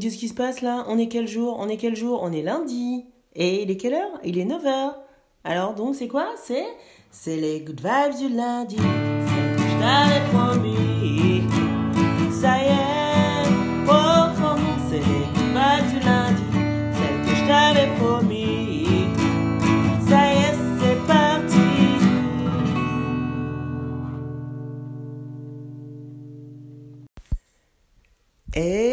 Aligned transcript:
Qu'est-ce 0.00 0.16
qui 0.16 0.28
se 0.28 0.34
passe 0.34 0.62
là? 0.62 0.86
On 0.88 0.96
est 0.98 1.08
quel 1.08 1.28
jour? 1.28 1.58
On 1.60 1.68
est 1.68 1.76
quel 1.76 1.94
jour? 1.94 2.20
On 2.22 2.32
est 2.32 2.40
lundi. 2.40 3.04
Et 3.34 3.62
il 3.62 3.70
est 3.70 3.76
quelle 3.76 3.92
heure? 3.92 4.18
Il 4.24 4.38
est 4.38 4.46
9h. 4.46 4.94
Alors 5.44 5.74
donc 5.74 5.94
c'est 5.94 6.08
quoi? 6.08 6.28
C'est 7.10 7.36
les 7.36 7.60
good 7.60 7.80
vibes 7.80 8.16
du 8.18 8.34
lundi. 8.34 8.76
C'est 8.78 9.56
que 9.56 9.62
je 9.62 9.78
t'avais 9.78 10.22
promis. 10.32 11.42
Ça 12.32 12.56
y 12.56 12.68
est, 12.68 13.44
oh, 13.88 13.92
oh, 14.42 14.56
c'est 14.88 15.00
les 15.00 15.26
good 15.34 15.50
vibes 15.52 15.88
du 15.92 15.98
lundi. 16.06 16.48
Celle 16.96 17.20
que 17.26 17.34
je 17.36 17.44
t'avais 17.46 17.90
promis. 17.98 19.04
Ça 20.08 20.20
y 20.32 20.38
est, 20.38 20.56
c'est 20.80 21.00
parti. 21.06 21.68
Hello, 28.52 28.89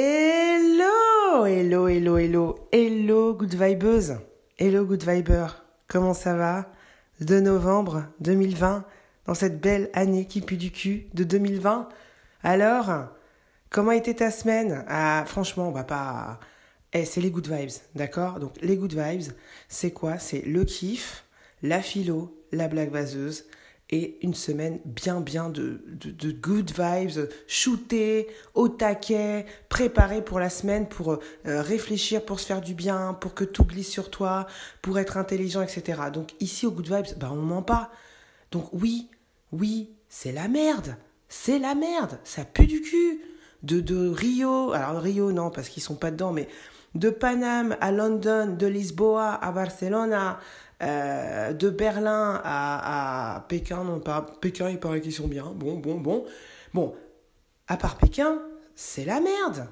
hello, 1.97 2.15
hello, 2.19 2.67
hello, 2.71 3.33
good 3.33 3.55
vibeuse, 3.55 4.19
hello, 4.59 4.85
good 4.85 5.03
viber. 5.03 5.47
Comment 5.87 6.13
ça 6.13 6.35
va 6.35 6.71
De 7.21 7.39
novembre 7.39 8.05
2020, 8.19 8.85
dans 9.25 9.33
cette 9.33 9.59
belle 9.59 9.89
année 9.93 10.27
qui 10.27 10.41
pue 10.41 10.57
du 10.57 10.69
cul 10.69 11.07
de 11.15 11.23
2020. 11.23 11.89
Alors, 12.43 13.07
comment 13.71 13.93
était 13.93 14.13
ta 14.13 14.29
semaine? 14.29 14.85
Ah, 14.87 15.23
franchement, 15.25 15.71
bah 15.71 15.83
pas. 15.83 16.39
Eh, 16.93 17.03
c'est 17.03 17.19
les 17.19 17.31
good 17.31 17.51
vibes, 17.51 17.71
d'accord? 17.95 18.39
Donc 18.39 18.53
les 18.61 18.77
good 18.77 18.93
vibes, 18.93 19.31
c'est 19.67 19.89
quoi? 19.89 20.19
C'est 20.19 20.41
le 20.41 20.65
kiff, 20.65 21.25
la 21.63 21.81
philo, 21.81 22.39
la 22.51 22.67
blague 22.67 22.91
vaseuse 22.91 23.45
et 23.89 24.17
une 24.21 24.33
semaine 24.33 24.79
bien 24.85 25.21
bien 25.21 25.49
de, 25.49 25.81
de, 25.87 26.31
good 26.31 26.71
vibes, 26.71 27.29
shooter, 27.47 28.27
au 28.53 28.67
taquet, 28.67 29.45
préparé 29.69 30.21
pour 30.21 30.39
la 30.39 30.49
semaine, 30.49 30.87
pour 30.89 31.13
euh, 31.13 31.17
réfléchir, 31.45 32.25
pour 32.25 32.39
se 32.39 32.45
faire 32.45 32.61
du 32.61 32.73
bien, 32.73 33.13
pour 33.13 33.33
que 33.33 33.45
tout 33.45 33.63
glisse 33.63 33.89
sur 33.89 34.09
toi, 34.09 34.47
pour 34.81 34.99
être 34.99 35.17
intelligent, 35.17 35.61
etc. 35.61 36.01
Donc 36.13 36.33
ici 36.41 36.65
au 36.65 36.71
good 36.71 36.87
vibes, 36.87 37.17
bah 37.17 37.29
on 37.31 37.37
ment 37.37 37.61
pas. 37.61 37.89
Donc 38.51 38.67
oui, 38.73 39.09
oui, 39.53 39.89
c'est 40.09 40.33
la 40.33 40.49
merde, 40.49 40.97
c'est 41.29 41.59
la 41.59 41.73
merde, 41.73 42.19
ça 42.23 42.43
pue 42.43 42.67
du 42.67 42.81
cul. 42.81 43.21
De, 43.63 43.79
de 43.79 44.07
Rio, 44.07 44.71
alors 44.71 45.01
Rio 45.01 45.31
non 45.31 45.49
parce 45.49 45.69
qu'ils 45.69 45.81
sont 45.81 45.95
pas 45.95 46.11
dedans, 46.11 46.31
mais 46.31 46.47
de 46.93 47.09
Paname 47.09 47.75
à 47.81 47.91
London, 47.91 48.55
de 48.57 48.67
Lisboa 48.67 49.33
à 49.33 49.51
Barcelona, 49.51 50.39
euh, 50.83 51.53
de 51.53 51.69
Berlin 51.69 52.39
à, 52.43 53.45
Pékin, 53.49 53.83
non 53.83 53.99
pas 53.99 54.21
Pékin, 54.41 54.69
il 54.69 54.79
paraît 54.79 55.01
qu'ils 55.01 55.13
sont 55.13 55.27
bien. 55.27 55.51
Bon, 55.55 55.75
bon, 55.75 55.99
bon. 55.99 56.25
Bon, 56.73 56.95
à 57.67 57.77
part 57.77 57.97
Pékin, 57.97 58.39
c'est 58.75 59.05
la 59.05 59.19
merde. 59.19 59.67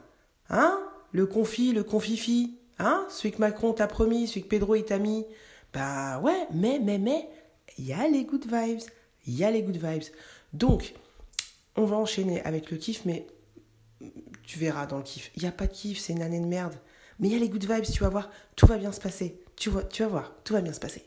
Hein? 0.50 0.80
Le 1.12 1.26
confi, 1.26 1.74
le 1.74 1.84
confifi. 1.84 2.58
Hein? 2.80 3.06
Celui 3.10 3.32
que 3.32 3.40
Macron 3.40 3.74
t'a 3.74 3.88
promis, 3.88 4.28
celui 4.28 4.44
que 4.44 4.48
Pedro 4.48 4.76
il 4.76 4.86
t'a 4.86 4.98
mis. 4.98 5.26
Bah 5.74 6.20
ouais, 6.20 6.48
mais, 6.54 6.80
mais, 6.82 6.98
mais, 6.98 7.30
il 7.78 7.86
y 7.86 7.94
a 7.94 8.08
les 8.08 8.26
good 8.26 8.46
vibes. 8.46 8.82
Il 9.28 9.36
y 9.36 9.44
a 9.44 9.52
les 9.52 9.62
good 9.62 9.78
vibes. 9.78 10.04
Donc, 10.54 10.94
on 11.76 11.86
va 11.86 11.98
enchaîner 11.98 12.42
avec 12.44 12.72
le 12.72 12.78
kiff, 12.78 13.06
mais 13.06 13.28
tu 14.44 14.60
verras 14.60 14.86
dans 14.86 14.98
le 14.98 15.04
kiff. 15.04 15.32
Il 15.36 15.44
n'y 15.44 15.48
a 15.48 15.52
pas 15.52 15.68
de 15.68 15.74
kiff, 15.74 16.00
c'est 16.00 16.14
une 16.14 16.22
année 16.22 16.40
de 16.40 16.46
merde. 16.46 16.76
Mais 17.20 17.28
il 17.28 17.34
y 17.34 17.36
a 17.36 17.40
les 17.40 17.50
good 17.50 17.66
vibes, 17.66 17.86
tu 17.86 18.00
vas 18.02 18.10
voir, 18.10 18.30
tout 18.56 18.66
va 18.66 18.78
bien 18.78 18.92
se 18.92 19.00
passer. 19.00 19.40
Tu, 19.56 19.70
vas 19.70 20.08
voir, 20.08 20.34
tout 20.44 20.54
va 20.54 20.62
bien 20.62 20.74
se 20.74 20.80
passer. 20.80 21.04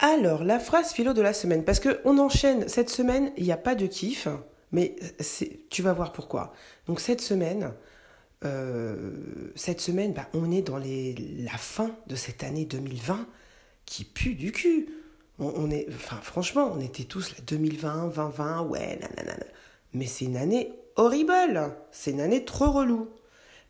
Alors, 0.00 0.44
la 0.44 0.60
phrase 0.60 0.92
philo 0.92 1.12
de 1.12 1.20
la 1.22 1.32
semaine, 1.32 1.64
parce 1.64 1.80
qu'on 1.80 2.18
enchaîne 2.18 2.68
cette 2.68 2.88
semaine, 2.88 3.32
il 3.36 3.44
n'y 3.44 3.52
a 3.52 3.56
pas 3.56 3.74
de 3.74 3.86
kiff, 3.86 4.28
mais 4.70 4.96
tu 5.70 5.82
vas 5.82 5.92
voir 5.92 6.12
pourquoi. 6.12 6.52
Donc 6.86 7.00
cette 7.00 7.20
semaine, 7.20 7.72
euh, 8.44 9.52
cette 9.56 9.80
semaine, 9.80 10.12
bah, 10.12 10.28
on 10.32 10.50
est 10.50 10.62
dans 10.62 10.78
la 10.78 11.58
fin 11.58 11.96
de 12.06 12.14
cette 12.14 12.44
année 12.44 12.64
2020 12.64 13.26
qui 13.84 14.04
pue 14.04 14.34
du 14.34 14.52
cul. 14.52 14.88
On, 15.38 15.52
on 15.56 15.70
est, 15.70 15.86
enfin, 15.88 16.16
franchement, 16.16 16.70
on 16.74 16.80
était 16.80 17.04
tous 17.04 17.30
là, 17.30 17.36
2020, 17.46 18.08
2020, 18.08 18.62
ouais, 18.62 18.98
nanana. 19.00 19.36
Mais 19.94 20.06
c'est 20.06 20.26
une 20.26 20.36
année 20.36 20.72
horrible. 20.96 21.74
C'est 21.90 22.10
une 22.12 22.20
année 22.20 22.44
trop 22.44 22.70
relou. 22.70 23.08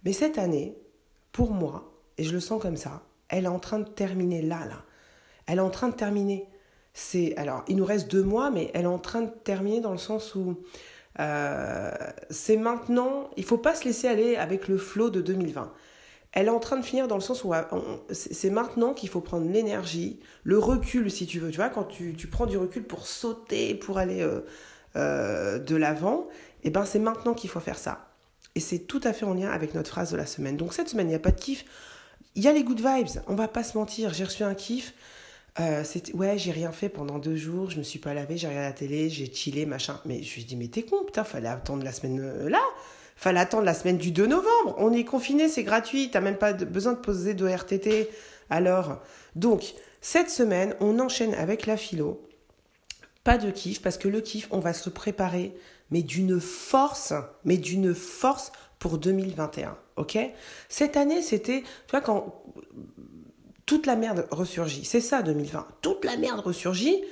Mais 0.05 0.13
cette 0.13 0.39
année, 0.39 0.77
pour 1.33 1.53
moi, 1.53 1.93
et 2.17 2.25
je 2.25 2.33
le 2.33 2.41
sens 2.41 2.61
comme 2.61 2.77
ça, 2.77 3.03
elle 3.29 3.45
est 3.45 3.49
en 3.49 3.61
train 3.61 3.79
de 3.79 3.89
terminer 3.89 4.43
là, 4.43 4.67
là. 4.67 4.85
Elle 5.47 5.59
est 5.59 5.63
en 5.63 5.71
train 5.71 5.89
de 5.89 5.95
terminer. 5.95 6.47
C'est 6.93 7.37
alors, 7.37 7.65
il 7.69 7.77
nous 7.77 7.85
reste 7.85 8.11
deux 8.11 8.23
mois, 8.23 8.51
mais 8.51 8.71
elle 8.75 8.85
est 8.85 8.87
en 8.87 8.99
train 8.99 9.23
de 9.23 9.31
terminer 9.31 9.81
dans 9.81 9.93
le 9.93 9.99
sens 9.99 10.35
où 10.35 10.59
euh, 11.21 11.91
c'est 12.31 12.57
maintenant, 12.57 13.31
il 13.37 13.45
faut 13.45 13.59
pas 13.59 13.75
se 13.75 13.85
laisser 13.85 14.09
aller 14.09 14.37
avec 14.37 14.69
le 14.69 14.79
flot 14.79 15.11
de 15.11 15.21
2020. 15.21 15.73
Elle 16.33 16.47
est 16.47 16.51
en 16.51 16.61
train 16.61 16.77
de 16.77 16.85
finir 16.85 17.09
dans 17.09 17.17
le 17.17 17.23
sens 17.23 17.43
où 17.43 17.53
c'est 18.11 18.51
maintenant 18.51 18.93
qu'il 18.93 19.09
faut 19.09 19.21
prendre 19.21 19.51
l'énergie, 19.51 20.21
le 20.45 20.59
recul 20.59 21.11
si 21.11 21.27
tu 21.27 21.41
veux. 21.41 21.51
Tu 21.51 21.57
vois, 21.57 21.71
quand 21.71 21.85
tu, 21.85 22.15
tu 22.15 22.27
prends 22.27 22.47
du 22.47 22.59
recul 22.59 22.85
pour 22.85 23.07
sauter, 23.07 23.75
pour 23.75 23.99
aller 23.99 24.23
euh, 24.23 24.41
euh, 24.97 25.59
de 25.59 25.75
l'avant, 25.75 26.29
et 26.63 26.69
eh 26.69 26.71
ben 26.71 26.85
c'est 26.85 26.99
maintenant 26.99 27.35
qu'il 27.35 27.49
faut 27.49 27.61
faire 27.61 27.79
ça. 27.79 28.11
Et 28.55 28.61
c'est 28.61 28.81
tout 28.81 29.01
à 29.05 29.13
fait 29.13 29.25
en 29.25 29.35
lien 29.35 29.51
avec 29.51 29.75
notre 29.75 29.91
phrase 29.91 30.11
de 30.11 30.17
la 30.17 30.27
semaine. 30.27 30.57
Donc 30.57 30.75
cette 30.75 30.89
semaine, 30.89 31.07
il 31.07 31.11
n'y 31.11 31.17
a 31.17 31.21
pas 31.21 31.31
de 31.31 31.41
kiff. 31.41 31.65
Il 32.35 32.43
y 32.43 32.49
a 32.49 32.53
les 32.53 32.63
good 32.63 32.81
vibes, 32.81 33.23
on 33.27 33.35
va 33.35 33.49
pas 33.49 33.63
se 33.63 33.79
mentir. 33.79 34.13
J'ai 34.13 34.25
reçu 34.25 34.43
un 34.43 34.55
kiff. 34.55 34.95
Euh, 35.61 35.83
ouais, 36.15 36.39
j'ai 36.39 36.53
rien 36.53 36.71
fait 36.71 36.89
pendant 36.89 37.19
deux 37.19 37.37
jours, 37.37 37.71
je 37.71 37.79
me 37.79 37.83
suis 37.83 37.99
pas 37.99 38.15
lavé, 38.15 38.37
j'ai 38.37 38.47
regardé 38.47 38.69
la 38.69 38.73
télé, 38.73 39.11
j'ai 39.11 39.33
chillé, 39.33 39.67
machin. 39.67 40.01
Mais 40.05 40.23
je 40.23 40.37
lui 40.37 40.45
dis, 40.45 40.57
mais 40.57 40.69
t'es 40.69 40.83
con, 40.83 41.05
putain, 41.05 41.25
fallait 41.25 41.49
attendre 41.49 41.83
la 41.83 41.93
semaine 41.93 42.21
euh, 42.21 42.49
là. 42.49 42.63
Fallait 43.17 43.41
attendre 43.41 43.65
la 43.65 43.75
semaine 43.75 43.99
du 43.99 44.13
2 44.13 44.27
novembre. 44.27 44.77
On 44.79 44.93
est 44.93 45.05
confiné, 45.05 45.49
c'est 45.49 45.65
gratuit, 45.65 46.11
t'as 46.11 46.21
même 46.21 46.37
pas 46.37 46.53
besoin 46.53 46.93
de 46.93 46.99
poser 46.99 47.35
de 47.35 47.47
RTT. 47.49 48.09
Alors, 48.49 49.01
donc, 49.35 49.75
cette 50.01 50.31
semaine, 50.31 50.77
on 50.79 51.01
enchaîne 51.01 51.35
avec 51.35 51.67
la 51.67 51.77
philo. 51.77 52.23
Pas 53.25 53.37
de 53.37 53.51
kiff, 53.51 53.83
parce 53.83 53.99
que 53.99 54.07
le 54.07 54.21
kiff, 54.21 54.47
on 54.53 54.61
va 54.61 54.73
se 54.73 54.89
préparer, 54.89 55.53
mais 55.91 56.03
d'une 56.03 56.41
force, 56.41 57.13
mais 57.45 57.57
d'une 57.57 57.93
force 57.95 58.53
pour 58.79 58.99
2021. 58.99 59.77
Ok? 59.97 60.17
Cette 60.69 60.97
année, 60.97 61.21
c'était, 61.21 61.63
tu 61.63 61.91
vois, 61.91 62.01
quand 62.01 62.45
toute 63.69 63.85
la 63.85 63.97
merde 63.97 64.27
ressurgit. 64.31 64.85
C'est 64.87 65.03
ça 65.03 65.23
2020. 65.23 65.67
Toute 65.83 66.05
la 66.07 66.17
merde 66.17 66.41
ressurgit. 66.41 67.05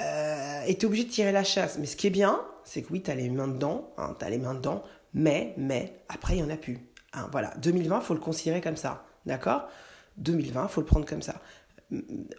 Euh, 0.00 0.62
et 0.66 0.74
t'es 0.74 0.84
obligé 0.84 1.04
de 1.04 1.10
tirer 1.10 1.32
la 1.32 1.44
chasse. 1.44 1.78
Mais 1.78 1.86
ce 1.86 1.96
qui 1.96 2.08
est 2.08 2.10
bien, 2.10 2.42
c'est 2.64 2.82
que 2.82 2.92
oui, 2.92 3.02
t'as 3.02 3.14
les 3.14 3.30
mains 3.30 3.46
dedans, 3.46 3.94
hein, 3.98 4.14
t'as 4.18 4.28
les 4.28 4.38
mains 4.38 4.54
dedans, 4.54 4.82
mais, 5.14 5.54
mais, 5.56 6.02
après, 6.08 6.34
il 6.34 6.42
n'y 6.42 6.50
en 6.50 6.52
a 6.52 6.56
plus. 6.56 6.78
Hein, 7.12 7.28
voilà, 7.30 7.54
2020, 7.58 8.00
faut 8.00 8.14
le 8.14 8.20
considérer 8.20 8.60
comme 8.60 8.76
ça, 8.76 9.04
d'accord? 9.26 9.68
2020, 10.16 10.68
faut 10.68 10.80
le 10.80 10.86
prendre 10.86 11.06
comme 11.06 11.22
ça. 11.22 11.40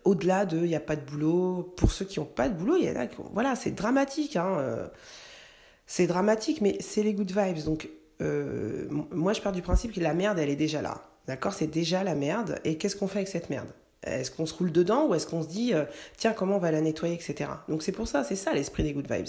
Au-delà 0.04 0.46
de, 0.46 0.58
il 0.58 0.68
n'y 0.68 0.76
a 0.76 0.82
pas 0.82 0.96
de 0.96 1.06
boulot, 1.06 1.74
pour 1.78 1.92
ceux 1.92 2.06
qui 2.06 2.20
n'ont 2.20 2.26
pas 2.26 2.50
de 2.50 2.56
boulot, 2.56 2.76
il 2.76 2.86
y 2.86 2.90
en 2.90 3.00
a 3.00 3.08
voilà, 3.32 3.56
c'est 3.56 3.72
dramatique, 3.72 4.36
hein, 4.36 4.58
euh, 4.60 4.88
c'est 5.86 6.08
dramatique, 6.08 6.60
mais 6.60 6.78
c'est 6.82 7.04
les 7.04 7.14
good 7.14 7.32
vibes. 7.32 7.64
Donc, 7.64 7.88
euh, 8.22 8.88
moi, 8.90 9.32
je 9.32 9.42
pars 9.42 9.54
du 9.54 9.62
principe 9.62 9.94
que 9.94 10.02
la 10.02 10.14
merde, 10.14 10.38
elle 10.40 10.50
est 10.50 10.56
déjà 10.56 10.82
là. 10.82 11.13
D'accord 11.28 11.54
C'est 11.54 11.68
déjà 11.68 12.04
la 12.04 12.16
merde. 12.16 12.60
Et 12.64 12.78
qu'est-ce 12.78 12.96
qu'on 12.96 13.08
fait 13.08 13.20
avec 13.20 13.30
cette 13.30 13.50
merde? 13.50 13.70
Est-ce 14.04 14.32
qu'on 14.32 14.46
se 14.46 14.54
roule 14.54 14.72
dedans 14.72 15.08
ou 15.08 15.16
est-ce 15.16 15.28
qu'on 15.28 15.42
se 15.42 15.48
dit, 15.48 15.74
euh, 15.74 15.86
tiens, 16.18 16.34
comment 16.34 16.58
on 16.58 16.60
va 16.60 16.72
la 16.72 16.82
nettoyer, 16.82 17.16
etc. 17.16 17.50
Donc 17.70 17.84
c'est 17.84 17.94
pour 17.94 18.08
ça, 18.08 18.24
c'est 18.24 18.36
ça 18.36 18.54
l'esprit 18.54 18.84
des 18.84 18.94
good 18.94 19.10
vibes. 19.10 19.28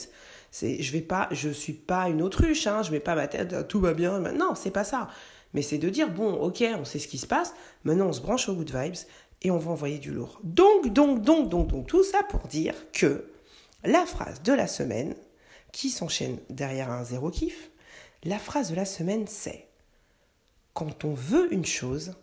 C'est, 0.51 0.83
je 0.83 0.93
vais 0.93 1.01
pas, 1.01 1.29
je 1.31 1.49
suis 1.49 1.73
pas 1.73 2.09
une 2.09 2.23
autruche, 2.23 2.67
hein, 2.67 2.83
je 2.83 2.91
mets 2.91 3.01
pas 3.01 3.15
ma 3.15 3.29
tête, 3.29 3.53
euh, 3.53 3.63
tout 3.63 3.81
va 3.81 3.95
bien. 3.95 4.19
Non, 4.19 4.55
c'est 4.55 4.71
pas 4.73 4.85
ça. 4.85 5.09
Mais 5.53 5.63
c'est 5.63 5.79
de 5.79 5.89
dire, 5.89 6.11
bon, 6.11 6.33
ok, 6.33 6.65
on 6.79 6.85
sait 6.85 6.99
ce 6.99 7.07
qui 7.07 7.19
se 7.19 7.27
passe, 7.27 7.55
maintenant 7.85 8.07
on 8.07 8.13
se 8.13 8.21
branche 8.21 8.49
aux 8.49 8.55
good 8.55 8.75
vibes 8.75 8.97
et 9.43 9.51
on 9.51 9.59
va 9.59 9.71
envoyer 9.71 9.99
du 9.99 10.11
lourd. 10.11 10.41
Donc, 10.43 10.93
donc, 10.93 11.23
donc, 11.23 11.49
donc, 11.49 11.69
donc, 11.69 11.87
tout 11.87 12.03
ça 12.03 12.23
pour 12.25 12.49
dire 12.49 12.75
que 12.93 13.31
la 13.85 14.05
phrase 14.07 14.43
de 14.43 14.53
la 14.53 14.67
semaine, 14.67 15.15
qui 15.73 15.91
s'enchaîne 15.91 16.39
derrière 16.51 16.91
un 16.91 17.05
zéro 17.05 17.31
kiff, 17.31 17.71
la 18.25 18.39
phrase 18.39 18.71
de 18.71 18.77
la 18.77 18.85
semaine 18.85 19.27
c'est 19.27 19.69
quand 20.75 21.05
on 21.05 21.15
veut 21.15 21.53
une 21.55 21.65
chose, 21.65 22.15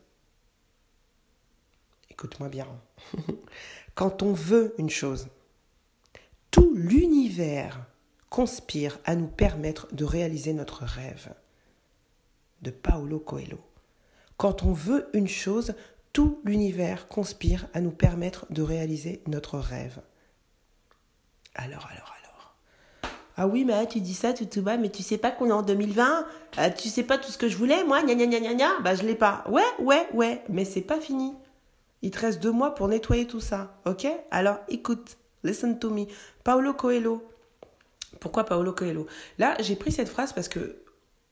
écoute-moi 2.09 2.50
bien, 2.50 2.68
quand 3.95 4.21
on 4.21 4.33
veut 4.33 4.75
une 4.77 4.89
chose, 4.89 5.30
tout 6.51 6.75
l'univers 6.75 7.86
conspire 8.30 9.00
à 9.06 9.15
nous 9.15 9.27
permettre 9.27 9.94
de 9.94 10.06
réaliser 10.06 10.53
notre 10.53 10.83
rêve. 10.83 11.33
De 12.62 12.69
Paolo 12.69 13.19
Coelho. 13.19 13.59
Quand 14.38 14.63
on 14.63 14.74
veut 14.74 15.09
une 15.13 15.27
chose, 15.27 15.74
tout 16.13 16.42
l'univers 16.45 17.07
conspire 17.07 17.68
à 17.74 17.81
nous 17.81 17.92
permettre 17.92 18.45
de 18.51 18.62
réaliser 18.62 19.24
notre 19.27 19.57
rêve. 19.57 20.01
Alors, 21.56 21.88
alors, 21.88 22.13
alors. 22.18 22.20
Ah 23.43 23.47
oui, 23.47 23.65
mais 23.65 23.88
tu 23.88 24.01
dis 24.01 24.13
ça 24.13 24.33
tout, 24.33 24.61
bas, 24.61 24.77
mais 24.77 24.91
tu 24.91 25.01
sais 25.01 25.17
pas 25.17 25.31
qu'on 25.31 25.47
est 25.47 25.51
en 25.51 25.63
2020 25.63 26.27
euh, 26.59 26.69
Tu 26.77 26.89
sais 26.89 27.01
pas 27.01 27.17
tout 27.17 27.31
ce 27.31 27.39
que 27.39 27.49
je 27.49 27.57
voulais, 27.57 27.83
moi 27.83 28.03
Gna 28.03 28.13
gna 28.13 28.27
gna 28.27 28.39
gna 28.39 28.53
gna 28.53 28.79
Bah, 28.81 28.93
je 28.93 29.01
l'ai 29.01 29.15
pas. 29.15 29.43
Ouais, 29.49 29.63
ouais, 29.79 30.07
ouais, 30.13 30.43
mais 30.47 30.63
c'est 30.63 30.81
pas 30.81 30.99
fini. 30.99 31.33
Il 32.03 32.11
te 32.11 32.19
reste 32.19 32.39
deux 32.39 32.51
mois 32.51 32.75
pour 32.75 32.88
nettoyer 32.88 33.25
tout 33.25 33.39
ça, 33.39 33.79
ok? 33.88 34.05
Alors, 34.29 34.59
écoute, 34.69 35.17
listen 35.43 35.79
to 35.79 35.89
me. 35.89 36.05
Paolo 36.43 36.75
Coelho. 36.75 37.27
Pourquoi 38.19 38.43
Paolo 38.43 38.73
Coelho? 38.73 39.07
Là, 39.39 39.55
j'ai 39.59 39.75
pris 39.75 39.91
cette 39.91 40.09
phrase 40.09 40.33
parce 40.33 40.47
que, 40.47 40.75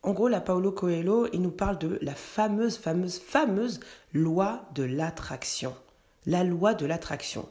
en 0.02 0.14
gros, 0.14 0.30
la 0.30 0.42
Paolo 0.42 0.72
Coelho, 0.72 1.28
il 1.32 1.44
nous 1.44 1.52
parle 1.52 1.78
de 1.78 2.00
la 2.02 2.16
fameuse, 2.16 2.80
fameuse, 2.80 3.20
fameuse 3.20 3.82
loi 4.16 4.64
de 4.74 4.82
l'attraction. 4.82 5.76
La 6.26 6.44
loi 6.44 6.74
de 6.74 6.88
l'attraction. 6.88 7.48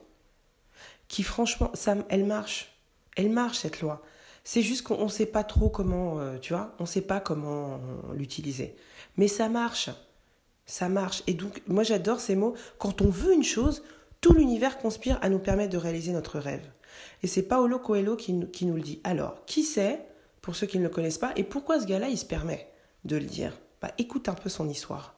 Qui, 1.06 1.22
franchement, 1.22 1.70
ça, 1.74 1.94
elle 2.08 2.24
marche. 2.24 2.76
Elle 3.14 3.30
marche, 3.30 3.58
cette 3.58 3.82
loi. 3.82 4.02
C'est 4.50 4.62
juste 4.62 4.80
qu'on 4.80 5.04
ne 5.04 5.10
sait 5.10 5.26
pas 5.26 5.44
trop 5.44 5.68
comment, 5.68 6.20
euh, 6.20 6.38
tu 6.38 6.54
vois, 6.54 6.74
on 6.78 6.86
sait 6.86 7.02
pas 7.02 7.20
comment 7.20 7.78
l'utiliser. 8.14 8.76
Mais 9.18 9.28
ça 9.28 9.50
marche. 9.50 9.90
Ça 10.64 10.88
marche. 10.88 11.22
Et 11.26 11.34
donc, 11.34 11.60
moi 11.66 11.82
j'adore 11.82 12.18
ces 12.18 12.34
mots. 12.34 12.54
Quand 12.78 13.02
on 13.02 13.10
veut 13.10 13.34
une 13.34 13.44
chose, 13.44 13.82
tout 14.22 14.32
l'univers 14.32 14.78
conspire 14.78 15.18
à 15.20 15.28
nous 15.28 15.38
permettre 15.38 15.74
de 15.74 15.76
réaliser 15.76 16.12
notre 16.12 16.38
rêve. 16.38 16.66
Et 17.22 17.26
c'est 17.26 17.42
Paolo 17.42 17.78
Coelho 17.78 18.16
qui, 18.16 18.48
qui 18.48 18.64
nous 18.64 18.76
le 18.76 18.80
dit. 18.80 19.02
Alors, 19.04 19.44
qui 19.44 19.64
c'est, 19.64 20.00
pour 20.40 20.56
ceux 20.56 20.66
qui 20.66 20.78
ne 20.78 20.84
le 20.84 20.88
connaissent 20.88 21.18
pas, 21.18 21.34
et 21.36 21.44
pourquoi 21.44 21.78
ce 21.78 21.84
gars-là, 21.84 22.08
il 22.08 22.16
se 22.16 22.24
permet 22.24 22.68
de 23.04 23.16
le 23.16 23.26
dire? 23.26 23.52
Bah, 23.82 23.92
Écoute 23.98 24.30
un 24.30 24.34
peu 24.34 24.48
son 24.48 24.66
histoire. 24.70 25.14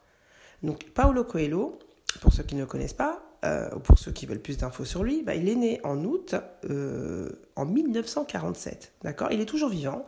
Donc, 0.61 0.89
Paolo 0.89 1.23
Coelho, 1.23 1.79
pour 2.19 2.33
ceux 2.33 2.43
qui 2.43 2.55
ne 2.55 2.59
le 2.59 2.67
connaissent 2.67 2.91
pas, 2.91 3.20
euh, 3.43 3.69
pour 3.69 3.97
ceux 3.97 4.11
qui 4.11 4.25
veulent 4.25 4.41
plus 4.41 4.57
d'infos 4.57 4.85
sur 4.85 5.03
lui, 5.03 5.23
bah, 5.23 5.35
il 5.35 5.49
est 5.49 5.55
né 5.55 5.81
en 5.83 6.03
août 6.03 6.35
euh, 6.69 7.29
en 7.55 7.65
1947. 7.65 8.93
D'accord? 9.03 9.29
Il 9.31 9.41
est 9.41 9.45
toujours 9.45 9.69
vivant. 9.69 10.05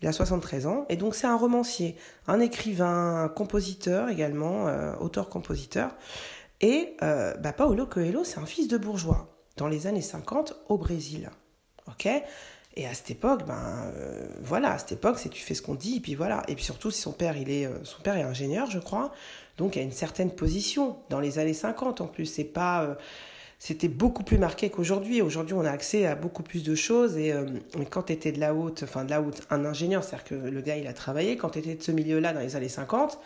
Il 0.00 0.06
a 0.06 0.12
73 0.12 0.66
ans. 0.66 0.86
Et 0.88 0.96
donc, 0.96 1.16
c'est 1.16 1.26
un 1.26 1.36
romancier, 1.36 1.96
un 2.28 2.38
écrivain, 2.38 3.32
compositeur 3.34 4.08
également, 4.10 4.68
euh, 4.68 4.94
auteur-compositeur. 5.00 5.96
Et 6.60 6.96
bah, 7.00 7.52
Paulo 7.52 7.86
Coelho, 7.86 8.24
c'est 8.24 8.38
un 8.38 8.46
fils 8.46 8.66
de 8.66 8.78
bourgeois 8.78 9.28
dans 9.56 9.68
les 9.68 9.86
années 9.86 10.02
50 10.02 10.54
au 10.68 10.76
Brésil. 10.76 11.30
OK? 11.86 12.08
Et 12.78 12.86
à 12.86 12.94
cette 12.94 13.10
époque, 13.10 13.44
ben 13.44 13.92
voilà, 14.40 14.72
à 14.72 14.78
cette 14.78 14.92
époque, 14.92 15.18
c'est 15.18 15.28
tu 15.28 15.42
fais 15.42 15.54
ce 15.54 15.62
qu'on 15.62 15.74
dit, 15.74 15.96
et 15.96 16.00
puis 16.00 16.14
voilà. 16.14 16.44
Et 16.46 16.54
puis 16.54 16.64
surtout, 16.64 16.92
si 16.92 17.00
son 17.00 17.12
père, 17.12 17.36
il 17.36 17.50
est, 17.50 17.62
est 17.62 18.08
ingénieur, 18.08 18.70
je 18.70 18.78
crois, 18.78 19.12
donc 19.58 19.76
à 19.76 19.80
une 19.80 19.92
certaine 19.92 20.30
position 20.30 20.96
dans 21.10 21.18
les 21.18 21.40
années 21.40 21.54
50 21.54 22.00
en 22.00 22.06
plus. 22.06 22.26
C'est 22.26 22.44
pas, 22.44 22.84
euh, 22.84 22.94
c'était 23.58 23.88
beaucoup 23.88 24.22
plus 24.22 24.38
marqué 24.38 24.70
qu'aujourd'hui. 24.70 25.20
Aujourd'hui, 25.20 25.54
on 25.54 25.64
a 25.64 25.70
accès 25.70 26.06
à 26.06 26.14
beaucoup 26.14 26.44
plus 26.44 26.62
de 26.62 26.76
choses 26.76 27.18
et 27.18 27.32
euh, 27.32 27.44
quand 27.90 28.04
tu 28.04 28.12
étais 28.12 28.30
de 28.30 28.38
la 28.38 28.54
haute, 28.54 28.84
enfin 28.84 29.04
de 29.04 29.10
la 29.10 29.20
haute, 29.20 29.42
un 29.50 29.64
ingénieur, 29.64 30.04
c'est-à-dire 30.04 30.24
que 30.24 30.34
le 30.36 30.60
gars 30.60 30.76
il 30.76 30.86
a 30.86 30.92
travaillé. 30.92 31.36
Quand 31.36 31.50
tu 31.50 31.58
étais 31.58 31.74
de 31.74 31.82
ce 31.82 31.90
milieu-là 31.90 32.32
dans 32.32 32.40
les 32.40 32.54
années 32.54 32.68
50, 32.68 33.18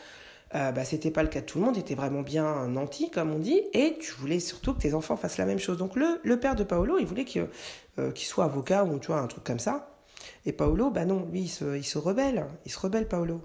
euh, 0.54 0.72
bah, 0.72 0.84
c'était 0.84 1.10
pas 1.10 1.22
le 1.22 1.28
cas 1.28 1.40
de 1.40 1.46
tout 1.46 1.58
le 1.58 1.64
monde, 1.64 1.76
était 1.76 1.94
vraiment 1.94 2.22
bien 2.22 2.69
nanti, 2.69 3.10
comme 3.10 3.32
on 3.32 3.38
dit, 3.38 3.60
et 3.72 3.96
tu 4.00 4.12
voulais 4.12 4.40
surtout 4.40 4.75
que 4.75 4.81
tes 4.81 4.94
enfants 4.94 5.16
fassent 5.16 5.38
la 5.38 5.46
même 5.46 5.58
chose. 5.58 5.78
Donc 5.78 5.96
le, 5.96 6.20
le 6.22 6.40
père 6.40 6.54
de 6.54 6.64
Paolo, 6.64 6.99
il 6.99 7.06
voulait 7.06 7.25
qu'il 7.25 7.46
soit 8.14 8.44
avocat 8.44 8.84
ou 8.84 8.99
tu 8.99 9.08
vois, 9.08 9.20
un 9.20 9.26
truc 9.26 9.44
comme 9.44 9.58
ça. 9.58 9.88
Et 10.46 10.52
Paolo, 10.52 10.90
bah 10.90 11.04
non, 11.04 11.26
lui, 11.31 11.43
il 11.43 11.49
se, 11.49 11.76
il 11.76 11.84
se 11.84 11.99
rebelle. 11.99 12.46
Il 12.64 12.72
se 12.72 12.78
rebelle, 12.78 13.08
Paolo. 13.08 13.43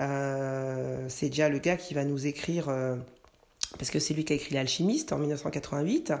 Euh, 0.00 1.06
c'est 1.08 1.28
déjà 1.28 1.48
le 1.48 1.58
gars 1.58 1.76
qui 1.76 1.94
va 1.94 2.04
nous 2.04 2.26
écrire, 2.26 2.68
euh, 2.68 2.96
parce 3.78 3.90
que 3.90 3.98
c'est 3.98 4.14
lui 4.14 4.24
qui 4.24 4.32
a 4.32 4.36
écrit 4.36 4.54
L'Alchimiste 4.54 5.12
en 5.12 5.18
1988, 5.18 6.12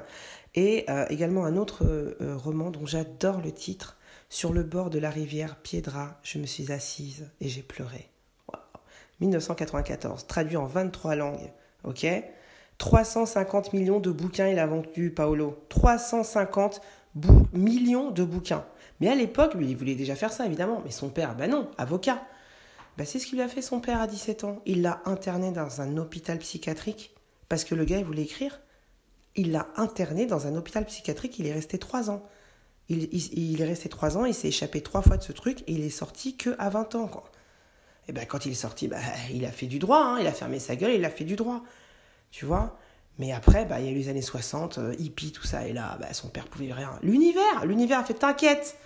et 0.54 0.84
euh, 0.90 1.06
également 1.08 1.44
un 1.44 1.56
autre 1.56 2.16
roman 2.20 2.70
dont 2.70 2.86
j'adore 2.86 3.40
le 3.40 3.52
titre, 3.52 3.96
Sur 4.28 4.52
le 4.52 4.62
bord 4.62 4.90
de 4.90 4.98
la 4.98 5.10
rivière 5.10 5.56
Piedra, 5.56 6.20
je 6.22 6.38
me 6.38 6.46
suis 6.46 6.70
assise 6.70 7.28
et 7.40 7.48
j'ai 7.48 7.62
pleuré. 7.62 8.08
1994, 9.20 10.26
traduit 10.26 10.56
en 10.56 10.66
23 10.66 11.14
langues, 11.14 11.52
ok? 11.84 12.06
350 12.78 13.74
millions 13.74 14.00
de 14.00 14.10
bouquins 14.10 14.48
il 14.48 14.58
a 14.58 14.66
vendu, 14.66 15.10
Paolo. 15.10 15.62
350 15.68 16.80
millions 17.52 18.10
de 18.10 18.24
bouquins. 18.24 18.64
Mais 19.00 19.08
à 19.08 19.14
l'époque, 19.14 19.52
il 19.60 19.76
voulait 19.76 19.94
déjà 19.94 20.14
faire 20.14 20.32
ça, 20.32 20.46
évidemment. 20.46 20.80
Mais 20.84 20.90
son 20.90 21.10
père, 21.10 21.34
ben 21.34 21.50
non, 21.50 21.70
avocat. 21.76 22.22
Bah, 22.96 23.04
c'est 23.04 23.18
ce 23.18 23.26
qu'il 23.26 23.40
a 23.40 23.48
fait 23.48 23.62
son 23.62 23.80
père 23.80 24.00
à 24.00 24.06
17 24.06 24.44
ans. 24.44 24.60
Il 24.66 24.82
l'a 24.82 25.00
interné 25.04 25.52
dans 25.52 25.80
un 25.80 25.96
hôpital 25.96 26.38
psychiatrique 26.38 27.14
parce 27.48 27.64
que 27.64 27.74
le 27.74 27.84
gars 27.84 27.98
il 27.98 28.04
voulait 28.04 28.22
écrire. 28.22 28.60
Il 29.36 29.52
l'a 29.52 29.68
interné 29.76 30.26
dans 30.26 30.46
un 30.46 30.54
hôpital 30.54 30.84
psychiatrique. 30.84 31.38
Il 31.38 31.46
est 31.46 31.52
resté 31.52 31.78
trois 31.78 32.10
ans. 32.10 32.22
Il, 32.88 33.60
est 33.60 33.64
resté 33.64 33.88
trois 33.88 34.18
ans. 34.18 34.24
Il 34.24 34.34
s'est 34.34 34.48
échappé 34.48 34.80
trois 34.80 35.02
fois 35.02 35.16
de 35.16 35.22
ce 35.22 35.32
truc 35.32 35.62
et 35.62 35.72
il 35.72 35.84
est 35.84 35.90
sorti 35.90 36.36
que 36.36 36.56
à 36.58 36.68
20 36.68 36.94
ans. 36.96 37.06
Quoi. 37.06 37.24
Et 38.08 38.12
ben 38.12 38.26
quand 38.26 38.46
il 38.46 38.52
est 38.52 38.54
sorti, 38.54 38.88
bah, 38.88 38.98
il 39.32 39.44
a 39.44 39.52
fait 39.52 39.66
du 39.66 39.78
droit. 39.78 40.02
Hein. 40.02 40.18
Il 40.20 40.26
a 40.26 40.32
fermé 40.32 40.58
sa 40.58 40.76
gueule. 40.76 40.92
Il 40.92 41.04
a 41.04 41.10
fait 41.10 41.24
du 41.24 41.36
droit. 41.36 41.62
Tu 42.30 42.44
vois? 42.44 42.76
Mais 43.18 43.32
après, 43.32 43.64
bah, 43.64 43.80
il 43.80 43.86
y 43.86 43.88
a 43.88 43.92
eu 43.92 43.96
les 43.96 44.08
années 44.08 44.22
60, 44.22 44.78
euh, 44.78 44.94
hippie, 44.98 45.32
tout 45.32 45.44
ça. 45.44 45.66
Et 45.66 45.72
là, 45.72 45.98
bah, 46.00 46.12
son 46.12 46.28
père 46.28 46.46
pouvait 46.46 46.72
rien. 46.72 46.98
L'univers, 47.02 47.66
l'univers 47.66 48.00
a 48.00 48.04
fait 48.04 48.14
t'inquiète. 48.14 48.76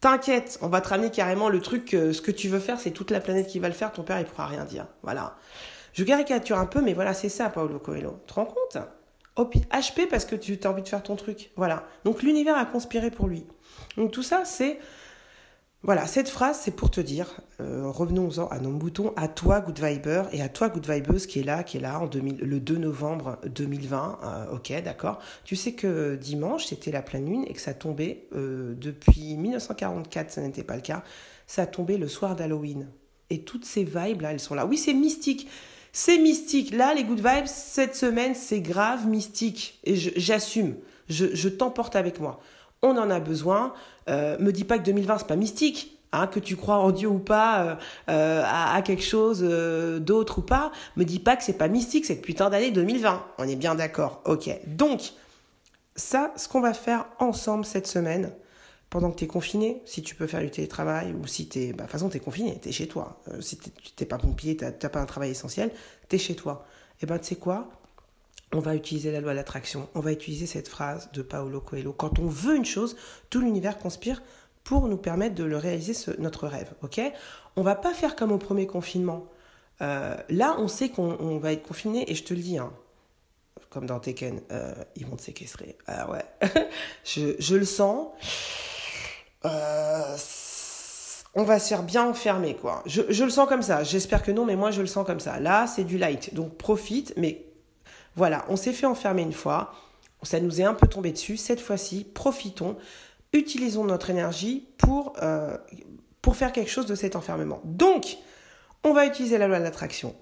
T'inquiète, 0.00 0.58
on 0.62 0.68
va 0.68 0.80
te 0.80 0.88
ramener 0.88 1.10
carrément 1.10 1.48
le 1.48 1.60
truc, 1.60 1.88
ce 1.90 2.20
que 2.20 2.30
tu 2.30 2.48
veux 2.48 2.60
faire, 2.60 2.78
c'est 2.78 2.92
toute 2.92 3.10
la 3.10 3.18
planète 3.18 3.48
qui 3.48 3.58
va 3.58 3.66
le 3.66 3.74
faire, 3.74 3.90
ton 3.90 4.04
père 4.04 4.20
il 4.20 4.26
pourra 4.26 4.46
rien 4.46 4.64
dire. 4.64 4.86
Voilà. 5.02 5.36
Je 5.92 6.04
caricature 6.04 6.56
un 6.56 6.66
peu, 6.66 6.80
mais 6.80 6.94
voilà, 6.94 7.14
c'est 7.14 7.28
ça, 7.28 7.50
Paolo 7.50 7.80
Coelho. 7.80 8.20
Tu 8.24 8.32
te 8.32 8.34
rends 8.34 8.44
compte? 8.44 8.78
HP 9.36 10.08
parce 10.08 10.24
que 10.24 10.36
tu 10.36 10.58
as 10.62 10.70
envie 10.70 10.82
de 10.82 10.88
faire 10.88 11.02
ton 11.02 11.16
truc. 11.16 11.50
Voilà. 11.56 11.84
Donc 12.04 12.22
l'univers 12.22 12.56
a 12.56 12.64
conspiré 12.64 13.10
pour 13.10 13.28
lui. 13.28 13.46
Donc 13.96 14.10
tout 14.10 14.22
ça, 14.22 14.44
c'est 14.44 14.78
voilà, 15.84 16.08
cette 16.08 16.28
phrase, 16.28 16.58
c'est 16.60 16.72
pour 16.72 16.90
te 16.90 17.00
dire, 17.00 17.40
euh, 17.60 17.88
revenons-en 17.88 18.48
à 18.48 18.58
nos 18.58 18.72
boutons, 18.72 19.12
à 19.14 19.28
toi 19.28 19.60
Good 19.60 19.78
Viber 19.78 20.24
et 20.32 20.42
à 20.42 20.48
toi 20.48 20.68
Good 20.68 20.90
Vibeuse 20.90 21.26
qui 21.26 21.38
est 21.38 21.44
là, 21.44 21.62
qui 21.62 21.76
est 21.76 21.80
là 21.80 22.00
en 22.00 22.06
2000, 22.06 22.38
le 22.38 22.58
2 22.58 22.78
novembre 22.78 23.38
2020. 23.46 24.18
Euh, 24.24 24.56
ok, 24.56 24.72
d'accord. 24.82 25.20
Tu 25.44 25.54
sais 25.54 25.74
que 25.74 26.16
dimanche, 26.16 26.66
c'était 26.66 26.90
la 26.90 27.00
pleine 27.00 27.26
lune 27.26 27.44
et 27.46 27.54
que 27.54 27.60
ça 27.60 27.74
tombait 27.74 28.26
euh, 28.34 28.74
depuis 28.76 29.36
1944, 29.36 30.32
ça 30.32 30.40
n'était 30.40 30.64
pas 30.64 30.74
le 30.74 30.82
cas. 30.82 31.04
Ça 31.46 31.64
tombait 31.64 31.96
le 31.96 32.08
soir 32.08 32.34
d'Halloween. 32.34 32.88
Et 33.30 33.42
toutes 33.42 33.64
ces 33.64 33.84
vibes 33.84 34.22
là, 34.22 34.32
elles 34.32 34.40
sont 34.40 34.56
là. 34.56 34.66
Oui, 34.66 34.78
c'est 34.78 34.94
mystique. 34.94 35.48
C'est 35.92 36.18
mystique. 36.18 36.74
Là, 36.74 36.92
les 36.92 37.04
good 37.04 37.18
vibes, 37.18 37.46
cette 37.46 37.94
semaine, 37.94 38.34
c'est 38.34 38.60
grave 38.60 39.06
mystique. 39.06 39.78
Et 39.84 39.94
j'assume. 39.94 40.74
Je, 41.08 41.26
je 41.34 41.48
t'emporte 41.48 41.94
avec 41.94 42.18
moi 42.18 42.40
on 42.82 42.96
en 42.96 43.10
a 43.10 43.20
besoin. 43.20 43.72
Euh, 44.08 44.36
me 44.38 44.52
dis 44.52 44.64
pas 44.64 44.78
que 44.78 44.84
2020 44.84 45.18
c'est 45.18 45.26
pas 45.26 45.36
mystique. 45.36 45.94
Hein, 46.10 46.26
que 46.26 46.40
tu 46.40 46.56
crois 46.56 46.76
en 46.76 46.90
Dieu 46.90 47.06
ou 47.06 47.18
pas, 47.18 47.62
euh, 47.62 47.74
euh, 48.08 48.42
à, 48.46 48.80
quelque 48.80 49.02
chose 49.02 49.42
d'autre 49.42 50.38
ou 50.38 50.42
pas, 50.42 50.72
me 50.96 51.04
dis 51.04 51.18
pas 51.18 51.36
que 51.36 51.42
c'est 51.44 51.58
pas 51.58 51.68
mystique 51.68 52.06
cette 52.06 52.22
putain 52.22 52.48
d'année 52.48 52.70
2020. 52.70 53.26
On 53.36 53.46
est 53.46 53.56
bien 53.56 53.74
d'accord. 53.74 54.22
Ok. 54.24 54.48
Donc, 54.66 55.12
ça, 55.96 56.32
ce 56.36 56.48
qu'on 56.48 56.62
va 56.62 56.72
faire 56.72 57.04
ensemble 57.18 57.66
cette 57.66 57.86
semaine, 57.86 58.32
pendant 58.88 59.10
que 59.10 59.16
tu 59.16 59.24
es 59.24 59.26
confiné, 59.26 59.82
si 59.84 60.00
tu 60.00 60.14
peux 60.14 60.26
faire 60.26 60.40
du 60.40 60.50
télétravail 60.50 61.12
ou 61.12 61.26
si 61.26 61.46
tu 61.46 61.58
es. 61.58 61.72
Bah, 61.72 61.72
de 61.72 61.82
toute 61.82 61.90
façon, 61.90 62.08
tu 62.08 62.16
es 62.16 62.20
confiné, 62.20 62.58
tu 62.58 62.70
es 62.70 62.72
chez 62.72 62.88
toi. 62.88 63.20
si 63.40 63.58
tu 63.58 64.06
pas 64.06 64.16
pompier, 64.16 64.56
tu 64.56 64.88
pas 64.88 65.00
un 65.00 65.06
travail 65.06 65.32
essentiel, 65.32 65.70
tu 66.08 66.16
es 66.16 66.18
chez 66.18 66.34
toi. 66.34 66.64
Et 67.00 67.04
eh 67.04 67.06
ben, 67.06 67.18
tu 67.18 67.26
sais 67.26 67.36
quoi? 67.36 67.68
On 68.52 68.60
va 68.60 68.74
utiliser 68.74 69.12
la 69.12 69.20
loi 69.20 69.32
de 69.32 69.36
l'attraction, 69.36 69.88
on 69.94 70.00
va 70.00 70.12
utiliser 70.12 70.46
cette 70.46 70.68
phrase 70.68 71.10
de 71.12 71.22
Paolo 71.22 71.60
Coelho. 71.60 71.92
Quand 71.92 72.18
on 72.18 72.28
veut 72.28 72.56
une 72.56 72.64
chose, 72.64 72.96
tout 73.30 73.40
l'univers 73.40 73.78
conspire 73.78 74.22
pour 74.64 74.88
nous 74.88 74.96
permettre 74.96 75.34
de 75.34 75.44
le 75.44 75.56
réaliser, 75.56 75.94
notre 76.18 76.46
rêve. 76.46 76.72
Ok? 76.82 77.00
On 77.56 77.62
va 77.62 77.74
pas 77.74 77.92
faire 77.94 78.16
comme 78.16 78.32
au 78.32 78.38
premier 78.38 78.66
confinement. 78.66 79.26
Euh, 79.80 80.16
là, 80.28 80.56
on 80.58 80.68
sait 80.68 80.88
qu'on 80.88 81.38
va 81.38 81.52
être 81.52 81.66
confiné 81.66 82.10
et 82.10 82.14
je 82.14 82.24
te 82.24 82.34
le 82.34 82.40
dis, 82.40 82.58
hein, 82.58 82.72
comme 83.70 83.86
dans 83.86 84.00
Tekken, 84.00 84.40
euh, 84.50 84.74
ils 84.96 85.06
vont 85.06 85.16
te 85.16 85.22
séquestrer. 85.22 85.76
Ah 85.86 86.10
ouais, 86.10 86.24
je, 87.04 87.54
le 87.54 87.64
sens. 87.64 88.08
Euh, 89.44 90.16
on 91.34 91.44
va 91.44 91.58
se 91.58 91.68
faire 91.68 91.82
bien 91.82 92.06
enfermer, 92.06 92.54
quoi. 92.54 92.82
Je, 92.86 93.02
je 93.08 93.24
le 93.24 93.30
sens 93.30 93.48
comme 93.48 93.62
ça. 93.62 93.84
J'espère 93.84 94.22
que 94.22 94.32
non, 94.32 94.44
mais 94.44 94.56
moi, 94.56 94.70
je 94.70 94.80
le 94.80 94.86
sens 94.86 95.06
comme 95.06 95.20
ça. 95.20 95.38
Là, 95.38 95.66
c'est 95.66 95.84
du 95.84 95.98
light. 95.98 96.34
Donc, 96.34 96.56
profite, 96.56 97.14
mais 97.16 97.47
voilà, 98.16 98.44
on 98.48 98.56
s'est 98.56 98.72
fait 98.72 98.86
enfermer 98.86 99.22
une 99.22 99.32
fois, 99.32 99.74
ça 100.22 100.40
nous 100.40 100.60
est 100.60 100.64
un 100.64 100.74
peu 100.74 100.86
tombé 100.86 101.12
dessus. 101.12 101.36
Cette 101.36 101.60
fois-ci, 101.60 102.04
profitons, 102.04 102.76
utilisons 103.32 103.84
notre 103.84 104.10
énergie 104.10 104.68
pour, 104.78 105.14
euh, 105.22 105.56
pour 106.22 106.36
faire 106.36 106.52
quelque 106.52 106.70
chose 106.70 106.86
de 106.86 106.94
cet 106.94 107.16
enfermement. 107.16 107.60
Donc, 107.64 108.18
on 108.84 108.92
va 108.92 109.06
utiliser 109.06 109.38
la 109.38 109.48
loi 109.48 109.58
de 109.58 109.64
l'attraction. 109.64 110.14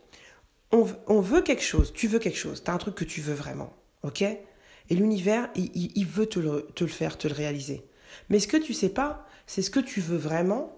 On, 0.73 1.21
veut 1.21 1.41
quelque 1.41 1.63
chose, 1.63 1.93
tu 1.95 2.07
veux 2.07 2.19
quelque 2.19 2.37
chose, 2.37 2.63
tu 2.63 2.71
as 2.71 2.75
un 2.75 2.79
truc 2.79 2.97
que 2.97 3.05
tu 3.05 3.23
veux 3.23 3.33
vraiment, 3.33 3.73
ok? 4.03 4.23
Et 4.23 4.95
l'univers, 4.95 5.49
il, 5.55 6.07
veut 6.07 6.27
te 6.27 6.39
le, 6.39 6.67
te 6.75 6.85
le 6.85 6.91
faire, 6.91 7.17
te 7.17 7.29
le 7.29 7.35
réaliser. 7.35 7.89
Mais 8.29 8.41
ce 8.41 8.49
que 8.49 8.59
tu 8.59 8.75
sais 8.75 8.91
pas, 8.91 9.27
c'est 9.47 9.63
ce 9.63 9.71
que 9.71 9.81
tu 9.81 10.01
veux 10.01 10.19
vraiment, 10.19 10.77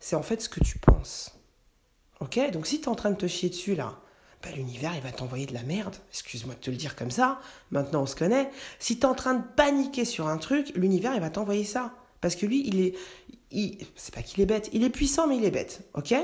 c'est 0.00 0.16
en 0.16 0.22
fait 0.22 0.40
ce 0.40 0.48
que 0.48 0.60
tu 0.60 0.78
penses. 0.78 1.38
Ok? 2.20 2.38
Donc 2.52 2.66
si 2.66 2.80
tu 2.80 2.84
es 2.84 2.88
en 2.88 2.94
train 2.94 3.10
de 3.10 3.16
te 3.16 3.26
chier 3.26 3.48
dessus 3.48 3.74
là, 3.74 4.00
bah, 4.42 4.50
l'univers, 4.54 4.92
il 4.94 5.02
va 5.02 5.10
t'envoyer 5.10 5.46
de 5.46 5.54
la 5.54 5.62
merde. 5.62 5.96
Excuse-moi 6.10 6.54
de 6.54 6.60
te 6.60 6.70
le 6.70 6.76
dire 6.76 6.94
comme 6.96 7.10
ça. 7.10 7.40
Maintenant, 7.70 8.02
on 8.02 8.06
se 8.06 8.14
connaît. 8.14 8.50
Si 8.78 8.98
tu 8.98 9.02
es 9.02 9.06
en 9.06 9.14
train 9.14 9.34
de 9.34 9.42
paniquer 9.56 10.04
sur 10.04 10.28
un 10.28 10.36
truc, 10.36 10.72
l'univers, 10.74 11.14
il 11.14 11.20
va 11.20 11.30
t'envoyer 11.30 11.64
ça. 11.64 11.92
Parce 12.20 12.36
que 12.36 12.46
lui, 12.46 12.62
il 12.66 12.80
est. 12.80 12.94
Il, 13.50 13.78
c'est 13.96 14.14
pas 14.14 14.22
qu'il 14.22 14.42
est 14.42 14.46
bête, 14.46 14.68
il 14.72 14.84
est 14.84 14.90
puissant, 14.90 15.26
mais 15.26 15.36
il 15.36 15.44
est 15.44 15.50
bête. 15.50 15.82
Ok? 15.94 16.14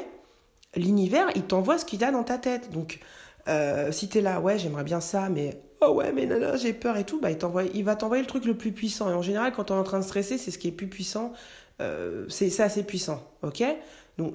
L'univers, 0.77 1.29
il 1.35 1.43
t'envoie 1.43 1.79
ce 1.79 1.85
qu'il 1.85 2.05
a 2.05 2.11
dans 2.11 2.25
ta 2.25 2.39
tête. 2.39 2.71
Donc, 2.71 3.01
euh, 3.49 3.91
si 3.93 4.09
t'es 4.09 4.21
là, 4.21 4.41
ouais, 4.41 4.59
j'aimerais 4.59 4.85
bien 4.85 5.01
ça, 5.01 5.29
mais 5.29 5.59
oh 5.81 5.93
ouais, 5.93 6.13
mais 6.13 6.27
non, 6.27 6.57
j'ai 6.57 6.73
peur 6.73 6.97
et 6.97 7.05
tout, 7.05 7.21
bah, 7.21 7.31
il, 7.31 7.39
t'envoie, 7.39 7.65
il 7.65 7.85
va 7.85 7.97
t'envoyer 7.97 8.23
le 8.23 8.29
truc 8.29 8.45
le 8.45 8.57
plus 8.57 8.73
puissant. 8.73 9.11
Et 9.11 9.15
en 9.15 9.23
général, 9.23 9.53
quand 9.53 9.71
on 9.71 9.77
est 9.77 9.79
en 9.79 9.85
train 9.85 9.99
de 9.99 10.05
stresser, 10.05 10.39
c'est 10.39 10.51
ce 10.51 10.59
qui 10.59 10.69
est 10.69 10.73
plus 10.73 10.89
puissant. 10.89 11.33
Euh, 11.81 12.27
c'est, 12.29 12.51
c'est 12.51 12.63
assez 12.63 12.83
puissant. 12.83 13.23
Ok? 13.43 13.63
Donc, 14.19 14.35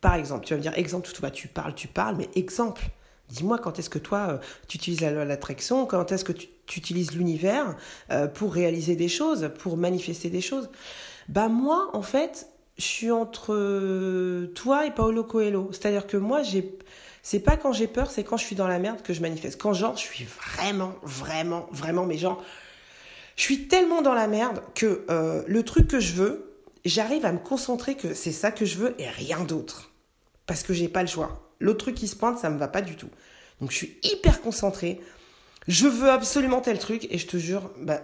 par 0.00 0.14
exemple, 0.14 0.46
tu 0.46 0.54
vas 0.54 0.58
me 0.58 0.62
dire, 0.62 0.72
exemple, 0.76 1.08
tu 1.32 1.48
parles, 1.48 1.74
tu 1.74 1.88
parles, 1.88 2.16
mais 2.16 2.28
exemple. 2.34 2.82
Dis-moi 3.28 3.58
quand 3.58 3.78
est-ce 3.78 3.90
que 3.90 3.98
toi, 3.98 4.26
euh, 4.30 4.38
tu 4.66 4.76
utilises 4.76 5.00
la 5.00 5.10
loi 5.12 5.24
de 5.24 5.28
l'attraction, 5.28 5.86
quand 5.86 6.10
est-ce 6.10 6.24
que 6.24 6.32
tu, 6.32 6.48
utilises 6.76 7.12
l'univers 7.12 7.76
euh, 8.10 8.28
pour 8.28 8.54
réaliser 8.54 8.96
des 8.96 9.08
choses, 9.08 9.50
pour 9.58 9.76
manifester 9.76 10.30
des 10.30 10.40
choses. 10.40 10.70
Bah 11.28 11.48
moi, 11.48 11.90
en 11.92 12.02
fait, 12.02 12.48
je 12.78 12.84
suis 12.84 13.10
entre 13.10 14.46
toi 14.54 14.86
et 14.86 14.90
Paolo 14.90 15.24
Coelho. 15.24 15.68
C'est-à-dire 15.72 16.06
que 16.06 16.16
moi, 16.16 16.42
j'ai... 16.42 16.78
C'est 17.22 17.40
pas 17.40 17.56
quand 17.56 17.72
j'ai 17.72 17.86
peur, 17.86 18.10
c'est 18.10 18.24
quand 18.24 18.38
je 18.38 18.44
suis 18.44 18.56
dans 18.56 18.66
la 18.66 18.78
merde 18.78 19.02
que 19.02 19.12
je 19.12 19.20
manifeste. 19.20 19.60
Quand 19.60 19.74
genre, 19.74 19.96
je 19.96 20.02
suis 20.02 20.24
vraiment, 20.24 20.94
vraiment, 21.02 21.68
vraiment, 21.70 22.06
mais 22.06 22.16
genre, 22.16 22.42
je 23.36 23.42
suis 23.42 23.68
tellement 23.68 24.00
dans 24.00 24.14
la 24.14 24.26
merde 24.26 24.62
que 24.74 25.04
euh, 25.10 25.42
le 25.46 25.62
truc 25.62 25.86
que 25.86 26.00
je 26.00 26.14
veux, 26.14 26.54
j'arrive 26.84 27.26
à 27.26 27.32
me 27.32 27.38
concentrer 27.38 27.94
que 27.94 28.14
c'est 28.14 28.32
ça 28.32 28.50
que 28.50 28.64
je 28.64 28.78
veux 28.78 28.94
et 28.98 29.08
rien 29.08 29.44
d'autre. 29.44 29.89
Parce 30.50 30.64
que 30.64 30.72
j'ai 30.72 30.88
pas 30.88 31.02
le 31.02 31.06
choix. 31.06 31.54
L'autre 31.60 31.78
truc 31.78 31.94
qui 31.94 32.08
se 32.08 32.16
pointe, 32.16 32.36
ça 32.36 32.50
me 32.50 32.58
va 32.58 32.66
pas 32.66 32.82
du 32.82 32.96
tout. 32.96 33.06
Donc 33.60 33.70
je 33.70 33.76
suis 33.76 33.98
hyper 34.02 34.40
concentrée. 34.42 35.00
Je 35.68 35.86
veux 35.86 36.10
absolument 36.10 36.60
tel 36.60 36.76
truc 36.76 37.06
et 37.08 37.18
je 37.18 37.26
te 37.28 37.36
jure, 37.36 37.70
bah, 37.80 38.00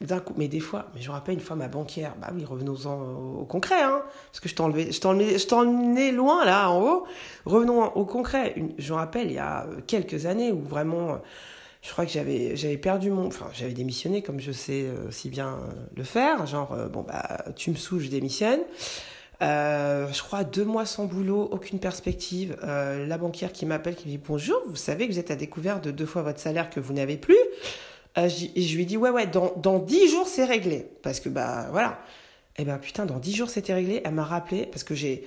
d'un 0.00 0.18
coup, 0.18 0.34
mais 0.36 0.48
des 0.48 0.58
fois, 0.58 0.86
mais 0.92 1.00
je 1.00 1.08
rappelle 1.12 1.34
une 1.34 1.40
fois 1.40 1.54
ma 1.54 1.68
banquière, 1.68 2.16
bah 2.20 2.30
oui, 2.34 2.44
revenons-en 2.44 3.00
au, 3.38 3.44
concret, 3.44 3.80
hein, 3.80 4.02
parce 4.26 4.40
que 4.40 4.48
je 4.48 4.56
t'enlevais, 4.56 4.90
je 4.90 5.00
t'emmenais, 5.00 5.38
je 6.10 6.14
loin 6.16 6.44
là 6.44 6.68
en 6.68 6.82
haut. 6.82 7.06
Revenons 7.44 7.84
au 7.94 8.04
concret. 8.04 8.56
je 8.76 8.92
me 8.92 8.98
rappelle 8.98 9.28
il 9.28 9.34
y 9.34 9.38
a 9.38 9.64
quelques 9.86 10.26
années 10.26 10.50
où 10.50 10.64
vraiment, 10.64 11.20
je 11.82 11.92
crois 11.92 12.06
que 12.06 12.10
j'avais, 12.10 12.76
perdu 12.78 13.12
mon, 13.12 13.28
enfin, 13.28 13.46
j'avais 13.52 13.72
démissionné 13.72 14.22
comme 14.22 14.40
je 14.40 14.50
sais 14.50 14.82
euh, 14.82 15.12
si 15.12 15.30
bien 15.30 15.50
euh, 15.50 15.72
le 15.96 16.02
faire, 16.02 16.44
genre 16.44 16.72
euh, 16.72 16.88
bon 16.88 17.02
bah 17.02 17.44
tu 17.54 17.70
me 17.70 17.76
saoules, 17.76 18.00
je 18.00 18.10
démissionne. 18.10 18.62
Euh, 19.40 20.12
je 20.12 20.22
crois 20.22 20.42
deux 20.42 20.64
mois 20.64 20.84
sans 20.84 21.04
boulot, 21.04 21.48
aucune 21.52 21.78
perspective. 21.78 22.56
Euh, 22.64 23.06
la 23.06 23.18
banquière 23.18 23.52
qui 23.52 23.66
m'appelle, 23.66 23.94
qui 23.94 24.06
me 24.06 24.10
dit 24.12 24.18
bonjour, 24.18 24.60
vous 24.68 24.76
savez 24.76 25.06
que 25.06 25.12
vous 25.12 25.18
êtes 25.18 25.30
à 25.30 25.36
découvert 25.36 25.80
de 25.80 25.90
deux 25.90 26.06
fois 26.06 26.22
votre 26.22 26.40
salaire 26.40 26.70
que 26.70 26.80
vous 26.80 26.92
n'avez 26.92 27.16
plus. 27.16 27.38
Euh, 28.16 28.28
je 28.28 28.76
lui 28.76 28.86
dis 28.86 28.96
ouais 28.96 29.10
ouais, 29.10 29.26
dans, 29.26 29.78
dix 29.78 30.08
jours 30.08 30.26
c'est 30.26 30.44
réglé. 30.44 30.88
Parce 31.02 31.20
que 31.20 31.28
bah 31.28 31.68
voilà. 31.70 32.00
Et 32.56 32.62
eh 32.62 32.64
ben 32.64 32.78
putain, 32.78 33.06
dans 33.06 33.18
dix 33.18 33.34
jours 33.36 33.48
c'était 33.48 33.74
réglé. 33.74 34.02
Elle 34.04 34.14
m'a 34.14 34.24
rappelé 34.24 34.66
parce 34.66 34.82
que 34.82 34.94
j'ai 34.94 35.24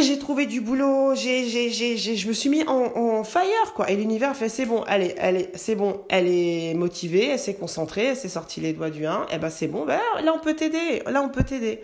j'ai 0.00 0.18
trouvé 0.18 0.46
du 0.46 0.60
boulot, 0.60 1.16
j'ai, 1.16 1.48
j'ai, 1.48 1.70
j'ai, 1.70 1.96
je 1.96 2.28
me 2.28 2.32
suis 2.32 2.48
mis 2.48 2.62
en, 2.68 2.96
en 2.96 3.24
fire, 3.24 3.74
quoi. 3.74 3.90
Et 3.90 3.96
l'univers 3.96 4.36
fait, 4.36 4.48
c'est 4.48 4.64
bon, 4.64 4.82
allez, 4.82 5.16
allez, 5.18 5.48
c'est 5.54 5.74
bon, 5.74 6.02
elle 6.08 6.28
est 6.28 6.74
motivée, 6.74 7.30
elle 7.30 7.38
s'est 7.38 7.54
concentrée, 7.54 8.04
elle 8.04 8.16
s'est 8.16 8.28
sortie 8.28 8.60
les 8.60 8.72
doigts 8.72 8.90
du 8.90 9.06
1, 9.06 9.22
et 9.22 9.26
eh 9.32 9.38
ben 9.38 9.50
c'est 9.50 9.66
bon, 9.66 9.84
ben, 9.84 9.98
là 10.22 10.32
on 10.32 10.38
peut 10.38 10.54
t'aider, 10.54 11.02
là 11.06 11.20
on 11.20 11.28
peut 11.28 11.42
t'aider. 11.42 11.82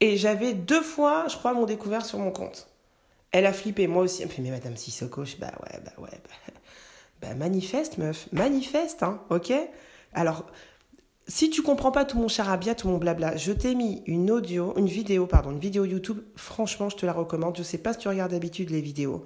Et 0.00 0.16
j'avais 0.16 0.54
deux 0.54 0.82
fois, 0.82 1.26
je 1.28 1.36
crois, 1.36 1.54
mon 1.54 1.64
découvert 1.64 2.04
sur 2.04 2.18
mon 2.18 2.30
compte. 2.30 2.68
Elle 3.30 3.46
a 3.46 3.52
flippé, 3.52 3.86
moi 3.86 4.02
aussi. 4.02 4.22
Elle 4.22 4.28
me 4.28 4.32
fait, 4.32 4.42
mais 4.42 4.50
Madame 4.50 4.76
Sissoko, 4.76 5.24
je 5.24 5.36
bah 5.36 5.52
ouais, 5.62 5.80
bah 5.84 5.92
ouais, 5.98 6.10
bah, 6.10 6.52
bah, 7.28 7.34
manifeste, 7.34 7.98
meuf, 7.98 8.28
manifeste, 8.32 9.02
hein, 9.02 9.20
ok? 9.30 9.52
Alors, 10.12 10.46
si 11.26 11.50
tu 11.50 11.62
comprends 11.62 11.90
pas 11.90 12.04
tout 12.04 12.18
mon 12.18 12.28
charabia, 12.28 12.74
tout 12.74 12.88
mon 12.88 12.98
blabla, 12.98 13.36
je 13.36 13.52
t'ai 13.52 13.74
mis 13.74 14.02
une 14.06 14.30
audio, 14.30 14.74
une 14.76 14.86
vidéo, 14.86 15.26
pardon, 15.26 15.52
une 15.52 15.58
vidéo 15.58 15.84
YouTube. 15.84 16.20
Franchement, 16.36 16.88
je 16.90 16.96
te 16.96 17.06
la 17.06 17.12
recommande. 17.12 17.56
Je 17.56 17.62
sais 17.62 17.78
pas 17.78 17.92
si 17.92 18.00
tu 18.00 18.08
regardes 18.08 18.32
d'habitude 18.32 18.70
les 18.70 18.82
vidéos, 18.82 19.24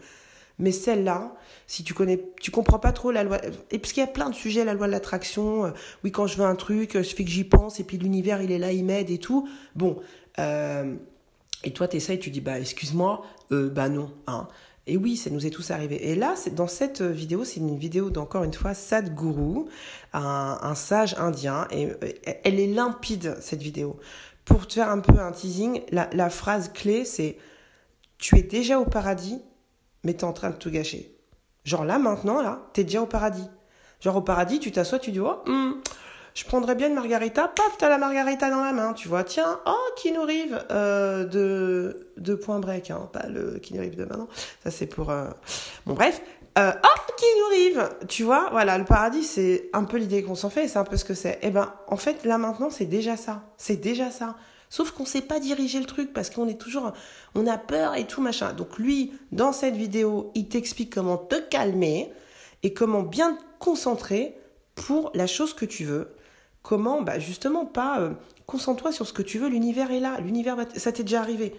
mais 0.58 0.72
celle-là, 0.72 1.34
si 1.66 1.84
tu 1.84 1.94
connais, 1.94 2.24
tu 2.40 2.50
comprends 2.50 2.78
pas 2.78 2.92
trop 2.92 3.10
la 3.10 3.24
loi, 3.24 3.38
et 3.70 3.78
parce 3.78 3.92
qu'il 3.92 4.00
y 4.00 4.04
a 4.04 4.08
plein 4.08 4.30
de 4.30 4.34
sujets, 4.34 4.64
la 4.64 4.74
loi 4.74 4.86
de 4.86 4.92
l'attraction. 4.92 5.66
Euh, 5.66 5.70
oui, 6.04 6.12
quand 6.12 6.26
je 6.26 6.36
veux 6.36 6.44
un 6.44 6.54
truc, 6.54 6.94
je 6.94 7.14
fais 7.14 7.24
que 7.24 7.30
j'y 7.30 7.44
pense, 7.44 7.80
et 7.80 7.84
puis 7.84 7.98
l'univers, 7.98 8.42
il 8.42 8.52
est 8.52 8.58
là, 8.58 8.72
il 8.72 8.84
m'aide 8.84 9.10
et 9.10 9.18
tout. 9.18 9.48
Bon, 9.74 9.98
euh, 10.38 10.94
et 11.64 11.72
toi, 11.72 11.88
tu 11.88 11.96
essayes, 11.96 12.18
tu 12.18 12.30
dis, 12.30 12.40
bah, 12.40 12.58
excuse-moi, 12.58 13.22
euh, 13.52 13.68
bah 13.68 13.88
non. 13.88 14.12
Hein. 14.26 14.48
Et 14.86 14.96
oui, 14.96 15.16
ça 15.16 15.28
nous 15.28 15.46
est 15.46 15.50
tous 15.50 15.70
arrivé. 15.70 16.10
Et 16.10 16.14
là, 16.14 16.34
dans 16.52 16.66
cette 16.66 17.02
vidéo, 17.02 17.44
c'est 17.44 17.60
une 17.60 17.76
vidéo 17.76 18.08
d'encore 18.08 18.44
une 18.44 18.54
fois 18.54 18.72
Sadhguru, 18.72 19.66
un, 20.14 20.74
sage 20.74 21.14
indien. 21.18 21.68
Et 21.70 21.88
elle 22.44 22.58
est 22.58 22.68
limpide, 22.68 23.36
cette 23.40 23.60
vidéo. 23.60 23.98
Pour 24.46 24.66
te 24.66 24.74
faire 24.74 24.88
un 24.88 25.00
peu 25.00 25.20
un 25.20 25.30
teasing, 25.30 25.82
la, 25.92 26.30
phrase 26.30 26.72
clé, 26.72 27.04
c'est 27.04 27.36
Tu 28.16 28.38
es 28.38 28.42
déjà 28.42 28.80
au 28.80 28.86
paradis, 28.86 29.42
mais 30.04 30.14
tu 30.14 30.20
es 30.20 30.24
en 30.24 30.32
train 30.32 30.50
de 30.50 30.56
tout 30.56 30.70
gâcher. 30.70 31.14
Genre 31.64 31.84
là, 31.84 31.98
maintenant, 31.98 32.40
là, 32.40 32.70
tu 32.72 32.80
es 32.80 32.84
déjà 32.84 33.02
au 33.02 33.06
paradis. 33.06 33.46
Genre 34.00 34.16
au 34.16 34.22
paradis, 34.22 34.58
tu 34.58 34.72
t'assois, 34.72 34.98
tu 34.98 35.10
dis 35.10 35.20
Oh, 35.20 35.42
hmm, 35.44 35.72
je 36.38 36.44
prendrais 36.44 36.76
bien 36.76 36.86
une 36.86 36.94
margarita, 36.94 37.48
paf, 37.48 37.78
t'as 37.78 37.88
la 37.88 37.98
margarita 37.98 38.48
dans 38.48 38.62
la 38.62 38.72
main, 38.72 38.92
tu 38.92 39.08
vois, 39.08 39.24
tiens, 39.24 39.58
oh, 39.66 39.90
qui 39.96 40.12
nous 40.12 40.22
rive 40.22 40.64
euh, 40.70 41.24
de, 41.24 42.12
de 42.16 42.34
Point 42.36 42.60
Break, 42.60 42.92
hein, 42.92 43.10
pas 43.12 43.26
le 43.26 43.58
qui 43.58 43.74
nous 43.74 43.80
rive 43.80 43.96
de 43.96 44.04
maintenant, 44.04 44.28
ça 44.62 44.70
c'est 44.70 44.86
pour... 44.86 45.10
Euh... 45.10 45.26
Bon 45.84 45.94
bref, 45.94 46.22
euh, 46.56 46.70
oh, 46.80 47.12
qui 47.16 47.24
nous 47.40 47.48
rive, 47.56 47.88
tu 48.06 48.22
vois, 48.22 48.50
voilà, 48.52 48.78
le 48.78 48.84
paradis 48.84 49.24
c'est 49.24 49.68
un 49.72 49.82
peu 49.82 49.96
l'idée 49.96 50.22
qu'on 50.22 50.36
s'en 50.36 50.48
fait, 50.48 50.68
c'est 50.68 50.78
un 50.78 50.84
peu 50.84 50.96
ce 50.96 51.04
que 51.04 51.14
c'est. 51.14 51.40
Eh 51.42 51.50
ben, 51.50 51.74
en 51.88 51.96
fait, 51.96 52.24
là 52.24 52.38
maintenant, 52.38 52.70
c'est 52.70 52.86
déjà 52.86 53.16
ça, 53.16 53.42
c'est 53.56 53.80
déjà 53.80 54.12
ça. 54.12 54.36
Sauf 54.70 54.92
qu'on 54.92 55.06
sait 55.06 55.22
pas 55.22 55.40
diriger 55.40 55.80
le 55.80 55.86
truc 55.86 56.12
parce 56.12 56.30
qu'on 56.30 56.46
est 56.46 56.60
toujours, 56.60 56.92
on 57.34 57.48
a 57.48 57.58
peur 57.58 57.96
et 57.96 58.06
tout 58.06 58.20
machin. 58.20 58.52
Donc 58.52 58.78
lui, 58.78 59.12
dans 59.32 59.52
cette 59.52 59.74
vidéo, 59.74 60.30
il 60.36 60.46
t'explique 60.46 60.94
comment 60.94 61.16
te 61.16 61.34
calmer 61.34 62.12
et 62.62 62.74
comment 62.74 63.02
bien 63.02 63.32
te 63.32 63.42
concentrer 63.58 64.36
pour 64.76 65.10
la 65.14 65.26
chose 65.26 65.52
que 65.52 65.64
tu 65.64 65.84
veux 65.84 66.14
Comment 66.68 67.00
bah 67.00 67.18
Justement, 67.18 67.64
pas 67.64 67.98
euh, 68.00 68.10
concentre-toi 68.44 68.92
sur 68.92 69.06
ce 69.06 69.14
que 69.14 69.22
tu 69.22 69.38
veux, 69.38 69.48
l'univers 69.48 69.90
est 69.90 70.00
là, 70.00 70.18
l'univers, 70.20 70.54
ça 70.76 70.92
t'est 70.92 71.02
déjà 71.02 71.20
arrivé. 71.20 71.54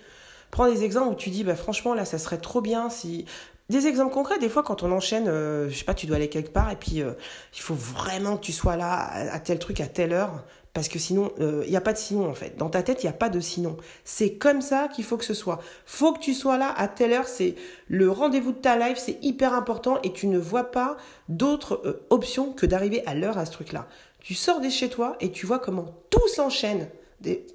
Prends 0.52 0.70
des 0.70 0.84
exemples 0.84 1.14
où 1.14 1.16
tu 1.16 1.32
dis, 1.32 1.44
bah, 1.44 1.56
franchement, 1.56 1.96
là, 1.96 2.06
ça 2.06 2.20
serait 2.20 2.38
trop 2.38 2.62
bien 2.62 2.92
si. 2.92 3.26
Des 3.70 3.88
exemples 3.88 4.14
concrets, 4.14 4.38
des 4.38 4.50
fois, 4.50 4.62
quand 4.62 4.84
on 4.84 4.92
enchaîne, 4.92 5.28
euh, 5.28 5.68
je 5.68 5.76
sais 5.76 5.84
pas, 5.84 5.96
tu 5.96 6.06
dois 6.06 6.18
aller 6.18 6.30
quelque 6.30 6.52
part 6.52 6.70
et 6.70 6.76
puis 6.76 7.02
euh, 7.02 7.14
il 7.56 7.60
faut 7.60 7.74
vraiment 7.74 8.38
que 8.38 8.44
tu 8.44 8.52
sois 8.52 8.76
là 8.76 9.10
à, 9.34 9.40
tel 9.40 9.58
truc, 9.58 9.82
à 9.82 9.88
telle 9.88 10.14
heure, 10.14 10.44
parce 10.74 10.88
que 10.88 11.00
sinon, 11.00 11.32
il 11.40 11.70
n'y 11.70 11.76
a 11.76 11.82
pas 11.82 11.94
de 11.94 11.98
sinon 11.98 12.30
en 12.30 12.36
fait. 12.36 12.56
Dans 12.58 12.70
ta 12.70 12.84
tête, 12.84 13.02
il 13.02 13.08
n'y 13.08 13.12
a 13.12 13.18
pas 13.18 13.30
de 13.30 13.40
sinon. 13.40 13.78
C'est 14.04 14.34
comme 14.34 14.62
ça 14.62 14.90
qu'il 14.90 15.04
faut 15.04 15.18
que 15.18 15.26
ce 15.26 15.34
soit. 15.34 15.60
faut 15.88 16.14
que 16.14 16.20
tu 16.20 16.36
sois 16.36 16.60
là 16.60 16.72
à 16.78 16.88
telle 16.88 17.14
heure, 17.14 17.28
c'est 17.28 17.56
le 17.88 18.12
rendez-vous 18.12 18.52
de 18.52 18.60
ta 18.60 18.78
life, 18.78 19.00
c'est 19.00 19.18
hyper 19.24 19.56
important 19.56 20.00
et 20.04 20.14
tu 20.14 20.28
ne 20.28 20.38
vois 20.38 20.66
pas 20.66 20.98
d'autres 21.28 22.04
options 22.12 22.54
que 22.54 22.68
d'arriver 22.68 23.04
à 23.08 23.16
l'heure 23.16 23.40
à 23.40 23.46
ce 23.46 23.52
truc-là. 23.52 23.88
Tu 24.20 24.34
sors 24.34 24.60
de 24.60 24.70
chez 24.70 24.90
toi 24.90 25.16
et 25.20 25.32
tu 25.32 25.46
vois 25.46 25.60
comment 25.60 25.96
tout 26.10 26.28
s'enchaîne. 26.28 26.90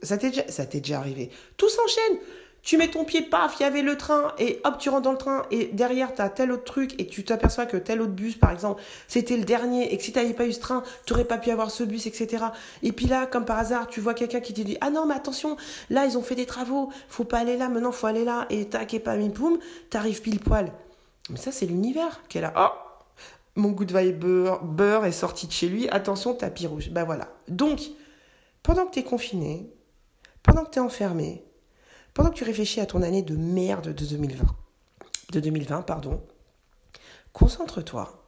Ça 0.02 0.18
t'est 0.18 0.30
déjà, 0.30 0.64
déjà 0.64 0.98
arrivé. 0.98 1.30
Tout 1.56 1.68
s'enchaîne. 1.68 2.18
Tu 2.62 2.78
mets 2.78 2.88
ton 2.88 3.04
pied, 3.04 3.20
paf, 3.20 3.56
il 3.60 3.64
y 3.64 3.66
avait 3.66 3.82
le 3.82 3.94
train, 3.98 4.32
et 4.38 4.62
hop, 4.64 4.78
tu 4.78 4.88
rentres 4.88 5.02
dans 5.02 5.12
le 5.12 5.18
train, 5.18 5.42
et 5.50 5.66
derrière, 5.66 6.14
tu 6.14 6.22
as 6.22 6.30
tel 6.30 6.50
autre 6.50 6.64
truc, 6.64 6.98
et 6.98 7.06
tu 7.06 7.22
t'aperçois 7.22 7.66
que 7.66 7.76
tel 7.76 8.00
autre 8.00 8.12
bus, 8.12 8.36
par 8.36 8.50
exemple, 8.52 8.82
c'était 9.06 9.36
le 9.36 9.44
dernier, 9.44 9.92
et 9.92 9.98
que 9.98 10.02
si 10.02 10.12
tu 10.12 10.18
n'avais 10.18 10.32
pas 10.32 10.46
eu 10.46 10.52
ce 10.54 10.60
train, 10.60 10.82
tu 11.04 11.12
n'aurais 11.12 11.26
pas 11.26 11.36
pu 11.36 11.50
avoir 11.50 11.70
ce 11.70 11.84
bus, 11.84 12.06
etc. 12.06 12.42
Et 12.82 12.92
puis 12.92 13.04
là, 13.04 13.26
comme 13.26 13.44
par 13.44 13.58
hasard, 13.58 13.86
tu 13.88 14.00
vois 14.00 14.14
quelqu'un 14.14 14.40
qui 14.40 14.54
te 14.54 14.62
dit, 14.62 14.78
ah 14.80 14.88
non, 14.88 15.04
mais 15.04 15.14
attention, 15.14 15.58
là, 15.90 16.06
ils 16.06 16.16
ont 16.16 16.22
fait 16.22 16.36
des 16.36 16.46
travaux, 16.46 16.88
faut 17.10 17.24
pas 17.24 17.40
aller 17.40 17.58
là, 17.58 17.68
maintenant, 17.68 17.92
faut 17.92 18.06
aller 18.06 18.24
là, 18.24 18.46
et 18.48 18.64
tac, 18.64 18.94
et 18.94 18.98
pas, 18.98 19.14
poum, 19.34 19.58
t'arrives 19.90 20.22
pile 20.22 20.40
poil. 20.40 20.72
Mais 21.28 21.36
ça, 21.36 21.52
c'est 21.52 21.66
l'univers 21.66 22.22
qui 22.30 22.38
est 22.38 22.40
là. 22.40 22.54
Oh, 22.56 22.68
mon 23.56 23.70
good 23.70 23.96
vibe 23.96 24.24
beurre, 24.62 25.04
est 25.04 25.12
sorti 25.12 25.46
de 25.46 25.52
chez 25.52 25.68
lui, 25.68 25.88
attention, 25.88 26.34
tapis 26.34 26.66
rouge. 26.66 26.90
Ben 26.90 27.04
voilà. 27.04 27.28
Donc, 27.48 27.80
pendant 28.62 28.86
que 28.86 28.92
tu 28.92 29.00
es 29.00 29.04
confiné, 29.04 29.72
pendant 30.42 30.64
que 30.64 30.70
tu 30.70 30.78
es 30.78 30.82
enfermé, 30.82 31.44
pendant 32.14 32.30
que 32.30 32.36
tu 32.36 32.44
réfléchis 32.44 32.80
à 32.80 32.86
ton 32.86 33.02
année 33.02 33.22
de 33.22 33.36
merde 33.36 33.92
de 33.92 34.04
2020, 34.06 34.44
de 35.32 35.40
2020, 35.40 35.82
pardon, 35.82 36.22
concentre-toi. 37.32 38.20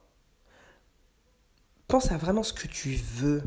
Pense 1.87 2.11
à 2.11 2.17
vraiment 2.17 2.43
ce 2.43 2.53
que 2.53 2.67
tu 2.67 2.95
veux. 3.15 3.41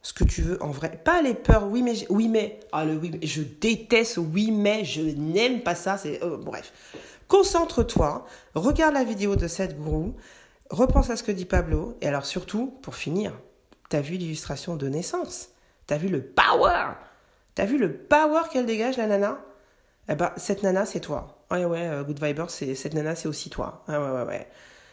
Ce 0.00 0.12
que 0.12 0.24
tu 0.24 0.42
veux 0.42 0.60
en 0.62 0.70
vrai. 0.70 1.00
Pas 1.04 1.22
les 1.22 1.34
peurs, 1.34 1.68
oui 1.68 1.82
mais, 1.82 1.94
oui 2.08 2.26
mais, 2.26 2.58
ah 2.72 2.84
le 2.84 2.96
oui 2.96 3.10
mais, 3.12 3.24
je 3.24 3.42
déteste, 3.42 4.16
oui 4.16 4.50
mais, 4.50 4.84
je 4.84 5.00
n'aime 5.00 5.62
pas 5.62 5.76
ça, 5.76 5.96
c'est, 5.96 6.20
oh, 6.24 6.38
bref. 6.38 6.72
Concentre-toi, 7.28 8.26
regarde 8.54 8.94
la 8.94 9.04
vidéo 9.04 9.36
de 9.36 9.46
cette 9.46 9.76
gourou, 9.76 10.14
repense 10.72 11.10
à 11.10 11.16
ce 11.16 11.22
que 11.22 11.30
dit 11.32 11.44
Pablo. 11.44 11.96
Et 12.00 12.08
alors 12.08 12.26
surtout, 12.26 12.74
pour 12.82 12.96
finir, 12.96 13.32
t'as 13.88 14.00
vu 14.00 14.16
l'illustration 14.16 14.74
de 14.76 14.88
naissance? 14.88 15.50
T'as 15.86 15.98
vu 15.98 16.08
le 16.08 16.22
power? 16.22 16.94
T'as 17.54 17.66
vu 17.66 17.78
le 17.78 17.92
power 17.92 18.42
qu'elle 18.50 18.66
dégage, 18.66 18.96
la 18.96 19.06
nana? 19.06 19.38
Eh 20.08 20.14
ben, 20.14 20.32
cette 20.36 20.62
nana, 20.62 20.86
c'est 20.86 21.00
toi. 21.00 21.44
Ouais, 21.50 21.64
ouais, 21.64 21.86
euh, 21.86 22.02
Good 22.02 22.22
Viber, 22.22 22.46
cette 22.48 22.94
nana, 22.94 23.14
c'est 23.14 23.28
aussi 23.28 23.50
toi. 23.50 23.84
Ouais, 23.88 23.96
ouais, 23.96 24.10
ouais, 24.10 24.22
ouais. 24.24 24.48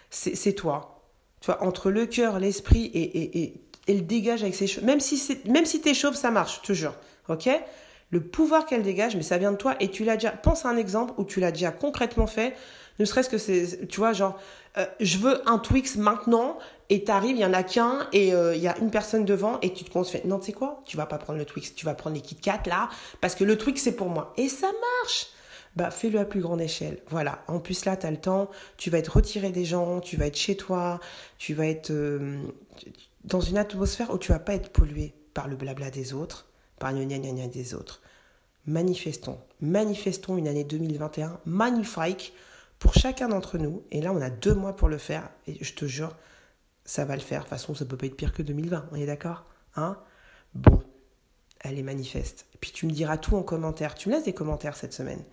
C'est, 0.10 0.54
toi. 0.54 1.02
Tu 1.42 1.48
vois, 1.48 1.64
entre 1.64 1.90
le 1.90 2.06
cœur, 2.06 2.40
l'esprit 2.40 2.86
et, 2.86 3.02
et, 3.02 3.44
et 3.44 3.64
elle 3.88 4.06
dégage 4.06 4.44
avec 4.44 4.56
ses 4.56 4.68
cheveux. 4.68 4.86
Même 4.86 5.00
si, 5.00 5.40
même 5.46 5.66
si 5.66 5.82
t'es 5.82 5.94
chauve, 5.94 6.16
ça 6.16 6.32
marche, 6.32 6.60
je 6.62 6.68
te 6.68 6.74
jure. 6.74 6.96
Ok? 7.28 7.50
Le 8.12 8.22
pouvoir 8.22 8.66
qu'elle 8.66 8.84
dégage, 8.84 9.16
mais 9.16 9.22
ça 9.22 9.38
vient 9.38 9.52
de 9.52 9.58
toi 9.58 9.76
et 9.80 9.90
tu 9.90 10.04
l'as 10.04 10.16
déjà. 10.16 10.32
Pense 10.32 10.66
à 10.66 10.70
un 10.70 10.78
exemple 10.78 11.14
où 11.18 11.24
tu 11.24 11.40
l'as 11.40 11.52
déjà 11.52 11.72
concrètement 11.72 12.28
fait. 12.28 12.56
Ne 12.98 13.06
serait-ce 13.06 13.30
que 13.30 13.38
c'est, 13.38 13.88
tu 13.88 14.00
vois, 14.00 14.14
genre, 14.14 14.38
euh, 14.78 14.86
je 15.00 15.18
veux 15.20 15.48
un 15.50 15.58
Twix 15.58 15.96
maintenant 15.96 16.58
et 16.90 17.04
t'arrives, 17.04 17.38
il 17.38 17.42
y 17.42 17.46
en 17.46 17.54
a 17.54 17.64
qu'un 17.64 18.08
et 18.12 18.34
euh, 18.34 18.56
il 18.56 18.62
y 18.62 18.68
a 18.68 18.78
une 18.80 18.92
personne 18.92 19.26
devant 19.26 19.60
et 19.62 19.74
tu 19.74 19.84
te 19.84 19.92
conseilles. 19.92 20.26
Non, 20.26 20.40
tu 20.40 20.48
sais 20.48 20.54
quoi? 20.54 20.82
Tu 20.86 20.98
vas 20.98 21.06
pas 21.06 21.18
prendre 21.18 21.40
le 21.40 21.46
Twix, 21.46 21.74
tu 21.76 21.86
vas 21.86 21.94
prendre 21.94 22.16
les 22.16 22.22
Kit 22.22 22.36
Kat 22.36 22.64
là 22.66 22.90
parce 23.22 23.36
que 23.36 23.44
le 23.44 23.58
Twix 23.58 23.82
c'est 23.82 23.96
pour 23.96 24.10
moi. 24.10 24.34
Et 24.38 24.50
ça 24.50 24.68
marche 25.02 25.28
bah 25.76 25.92
fais-le 25.92 26.20
à 26.20 26.26
plus 26.26 26.42
grande 26.42 26.62
échelle. 26.62 27.00
Voilà. 27.08 27.44
En 27.48 27.60
plus 27.60 27.86
là, 27.86 27.96
tu 27.96 28.06
as 28.06 28.12
le 28.12 28.18
temps, 28.18 28.50
tu 28.78 28.90
vas 28.90 28.98
être 28.98 29.16
retiré 29.16 29.52
des 29.52 29.66
gens, 29.66 30.02
tu 30.02 30.18
vas 30.18 30.26
être 30.26 30.38
chez 30.38 30.58
toi, 30.58 31.00
tu 31.38 31.54
vas 31.54 31.68
être 31.68 31.92
euh, 31.92 32.42
dans 33.24 33.42
une 33.42 33.58
atmosphère 33.58 34.12
où 34.12 34.18
tu 34.18 34.32
vas 34.32 34.40
pas 34.40 34.56
être 34.56 34.70
pollué 34.70 35.14
par 35.34 35.48
le 35.48 35.56
blabla 35.56 35.90
des 35.90 36.14
autres, 36.14 36.49
par 36.80 36.92
le 36.92 37.04
gna 37.06 37.48
des 37.48 37.74
autres. 37.74 38.02
Manifestons, 38.66 39.40
manifestons 39.62 40.38
une 40.38 40.48
année 40.48 40.64
2021 40.64 41.40
magnifique 41.46 42.34
pour 42.78 42.94
chacun 42.94 43.28
d'entre 43.28 43.58
nous. 43.58 43.84
Et 43.92 44.02
là, 44.02 44.12
on 44.14 44.22
a 44.22 44.30
deux 44.30 44.54
mois 44.54 44.76
pour 44.76 44.90
le 44.90 44.98
faire. 44.98 45.30
Et 45.48 45.64
je 45.64 45.74
te 45.74 45.86
jure, 45.86 46.16
ça 46.86 47.06
va 47.06 47.16
le 47.16 47.22
faire. 47.22 47.40
De 47.40 47.44
toute 47.44 47.50
façon, 47.50 47.76
ça 47.76 47.86
peut 47.86 47.98
pas 47.98 48.06
être 48.06 48.16
pire 48.16 48.34
que 48.34 48.42
2020. 48.42 48.90
On 48.92 48.96
est 48.96 49.06
d'accord? 49.06 49.46
Hein? 49.76 49.98
Bon, 50.54 50.82
elle 51.60 51.78
est 51.78 51.84
manifeste. 51.84 52.46
Puis 52.60 52.72
tu 52.72 52.86
me 52.86 52.92
diras 52.92 53.18
tout 53.18 53.36
en 53.36 53.44
commentaire. 53.44 53.96
Tu 53.96 54.10
me 54.10 54.16
laisses 54.16 54.26
des 54.26 54.34
commentaires 54.34 54.76
cette 54.76 54.94
semaine 54.94 55.24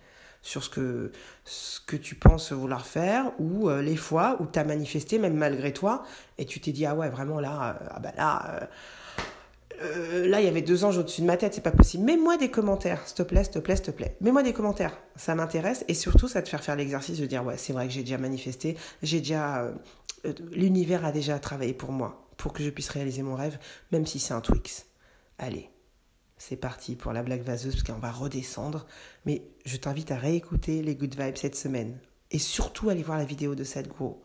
sur 0.41 0.63
ce 0.63 0.69
que, 0.69 1.11
ce 1.45 1.79
que 1.81 1.95
tu 1.95 2.15
penses 2.15 2.51
vouloir 2.53 2.85
faire 2.85 3.31
ou 3.39 3.69
euh, 3.69 3.81
les 3.81 3.95
fois 3.95 4.37
où 4.39 4.45
tu 4.45 4.59
as 4.59 4.63
manifesté 4.63 5.19
même 5.19 5.35
malgré 5.35 5.73
toi 5.73 6.03
et 6.37 6.45
tu 6.45 6.61
t'es 6.61 6.71
dit 6.71 6.85
ah 6.85 6.95
ouais 6.95 7.09
vraiment 7.09 7.39
là 7.39 7.75
euh, 7.81 7.87
ah 7.91 7.99
bah 7.99 8.11
là 8.15 8.59
euh, 8.61 8.65
là 10.25 10.41
il 10.41 10.45
y 10.45 10.49
avait 10.49 10.61
deux 10.61 10.83
anges 10.83 10.97
au-dessus 10.97 11.21
de 11.21 11.27
ma 11.27 11.37
tête 11.37 11.53
c'est 11.53 11.61
pas 11.61 11.71
possible 11.71 12.03
mets-moi 12.03 12.37
des 12.37 12.49
commentaires 12.49 13.07
s'il 13.07 13.17
te 13.17 13.23
plaît 13.23 13.43
s'il 13.43 13.53
te 13.53 13.59
plaît 13.59 13.75
s'il 13.75 13.85
te 13.85 13.91
plaît 13.91 14.17
mets-moi 14.21 14.43
des 14.43 14.53
commentaires 14.53 14.97
ça 15.15 15.35
m'intéresse 15.35 15.85
et 15.87 15.93
surtout 15.93 16.27
ça 16.27 16.41
te 16.41 16.49
faire 16.49 16.63
faire 16.63 16.75
l'exercice 16.75 17.19
de 17.19 17.25
dire 17.25 17.45
ouais 17.45 17.57
c'est 17.57 17.73
vrai 17.73 17.87
que 17.87 17.93
j'ai 17.93 18.01
déjà 18.01 18.17
manifesté 18.17 18.77
j'ai 19.03 19.19
déjà 19.19 19.71
l'univers 20.51 21.05
a 21.05 21.11
déjà 21.11 21.39
travaillé 21.39 21.73
pour 21.73 21.91
moi 21.91 22.27
pour 22.37 22.53
que 22.53 22.63
je 22.63 22.69
puisse 22.69 22.89
réaliser 22.89 23.21
mon 23.21 23.35
rêve 23.35 23.59
même 23.91 24.05
si 24.05 24.19
c'est 24.19 24.33
un 24.33 24.41
Twix 24.41 24.85
allez 25.37 25.69
c'est 26.37 26.55
parti 26.55 26.95
pour 26.95 27.13
la 27.13 27.23
blague 27.23 27.41
vaseuse 27.41 27.75
parce 27.75 27.83
qu'on 27.83 27.99
va 27.99 28.11
redescendre. 28.11 28.85
Mais 29.25 29.41
je 29.65 29.77
t'invite 29.77 30.11
à 30.11 30.17
réécouter 30.17 30.83
les 30.83 30.95
Good 30.95 31.19
Vibes 31.19 31.37
cette 31.37 31.55
semaine. 31.55 31.97
Et 32.31 32.39
surtout 32.39 32.89
aller 32.89 33.03
voir 33.03 33.17
la 33.17 33.25
vidéo 33.25 33.55
de 33.55 33.63
Sadhguru. 33.63 34.15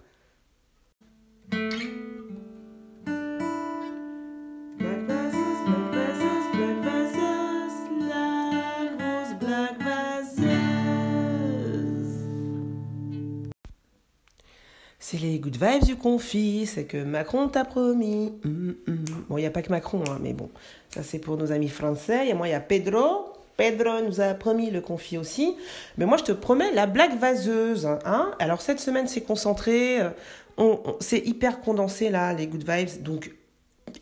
Les 15.23 15.39
good 15.39 15.57
vibes 15.57 15.85
du 15.85 15.97
confit, 15.97 16.67
c'est 16.67 16.85
que 16.85 17.03
Macron 17.03 17.49
t'a 17.49 17.65
promis. 17.65 18.33
Hum, 18.45 18.75
hum. 18.87 19.05
Bon, 19.29 19.39
il 19.39 19.41
n'y 19.41 19.47
a 19.47 19.51
pas 19.51 19.63
que 19.63 19.71
Macron, 19.71 20.03
hein, 20.09 20.19
mais 20.21 20.33
bon, 20.33 20.51
ça 20.91 21.03
c'est 21.03 21.19
pour 21.19 21.37
nos 21.37 21.53
amis 21.53 21.69
français. 21.69 22.29
Et 22.29 22.35
moi, 22.35 22.49
il 22.49 22.51
y 22.51 22.55
a 22.55 22.61
Pedro. 22.61 23.33
Pedro 23.57 24.01
nous 24.03 24.21
a 24.21 24.35
promis 24.35 24.71
le 24.71 24.81
confit 24.81 25.19
aussi. 25.19 25.57
Mais 25.97 26.07
moi, 26.07 26.17
je 26.17 26.25
te 26.25 26.33
promets 26.33 26.73
la 26.73 26.87
blague 26.87 27.19
vaseuse. 27.19 27.87
Hein. 28.05 28.33
Alors, 28.39 28.61
cette 28.61 28.81
semaine, 28.81 29.07
c'est 29.07 29.21
concentré. 29.21 30.01
Euh, 30.01 30.11
on, 30.57 30.81
c'est 31.01 31.21
hyper 31.21 31.61
condensé, 31.61 32.11
là, 32.11 32.33
les 32.35 32.47
good 32.47 32.69
vibes. 32.69 33.03
Donc, 33.03 33.33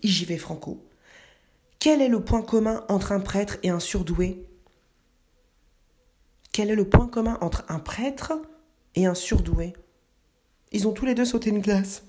j'y 0.03 0.25
vais 0.25 0.39
franco. 0.39 0.79
Quel 1.79 2.01
est 2.01 2.09
le 2.09 2.21
point 2.21 2.43
commun 2.43 2.85
entre 2.89 3.13
un 3.13 3.21
prêtre 3.21 3.57
et 3.63 3.71
un 3.71 3.81
surdoué? 3.81 4.47
Quel 6.53 6.71
est 6.71 6.75
le 6.75 6.89
point 6.89 7.07
commun 7.07 7.39
entre 7.41 7.65
un 7.69 7.79
prêtre 7.79 8.33
et 8.95 9.07
un 9.07 9.15
surdoué? 9.15 9.73
Ils 10.73 10.87
ont 10.87 10.93
tous 10.93 11.05
les 11.05 11.15
deux 11.15 11.25
sauté 11.25 11.51
une 11.51 11.61
glace. 11.61 12.05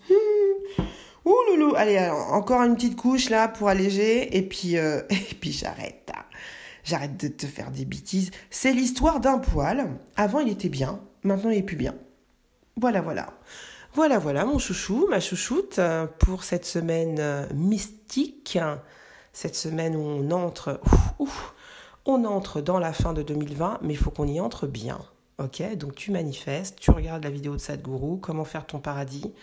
Ouh 1.25 1.35
loulou, 1.49 1.75
allez, 1.75 1.99
encore 2.29 2.61
une 2.63 2.75
petite 2.75 2.95
couche 2.95 3.29
là 3.29 3.47
pour 3.47 3.67
alléger 3.67 4.35
et 4.35 4.41
puis 4.41 4.77
euh, 4.77 5.01
et 5.09 5.51
j'arrête. 5.51 6.11
J'arrête 6.83 7.17
de 7.17 7.27
te 7.27 7.45
faire 7.45 7.69
des 7.69 7.85
bêtises. 7.85 8.31
C'est 8.49 8.73
l'histoire 8.73 9.19
d'un 9.19 9.37
poil. 9.37 9.87
Avant 10.15 10.39
il 10.39 10.49
était 10.49 10.69
bien, 10.69 10.99
maintenant 11.23 11.51
il 11.51 11.59
est 11.59 11.63
plus 11.63 11.75
bien. 11.75 11.95
Voilà 12.77 13.01
voilà. 13.01 13.33
Voilà 13.93 14.19
voilà 14.19 14.45
mon 14.45 14.57
chouchou, 14.57 15.07
ma 15.09 15.19
chouchoute 15.19 15.77
euh, 15.79 16.07
pour 16.19 16.43
cette 16.43 16.65
semaine 16.65 17.17
euh, 17.19 17.45
mystique, 17.53 18.57
cette 19.33 19.55
semaine 19.55 19.95
où 19.95 19.99
on 19.99 20.31
entre 20.31 20.79
on 22.05 22.25
entre 22.25 22.61
dans 22.61 22.79
la 22.79 22.93
fin 22.93 23.13
de 23.13 23.21
2020, 23.21 23.79
mais 23.83 23.93
il 23.93 23.97
faut 23.97 24.09
qu'on 24.09 24.27
y 24.27 24.39
entre 24.39 24.65
bien. 24.65 24.99
Ok, 25.41 25.63
donc 25.75 25.95
tu 25.95 26.11
manifestes, 26.11 26.79
tu 26.79 26.91
regardes 26.91 27.23
la 27.23 27.31
vidéo 27.31 27.55
de 27.55 27.57
Sadhguru, 27.59 28.19
comment 28.19 28.45
faire 28.45 28.67
ton 28.67 28.79
paradis 28.79 29.33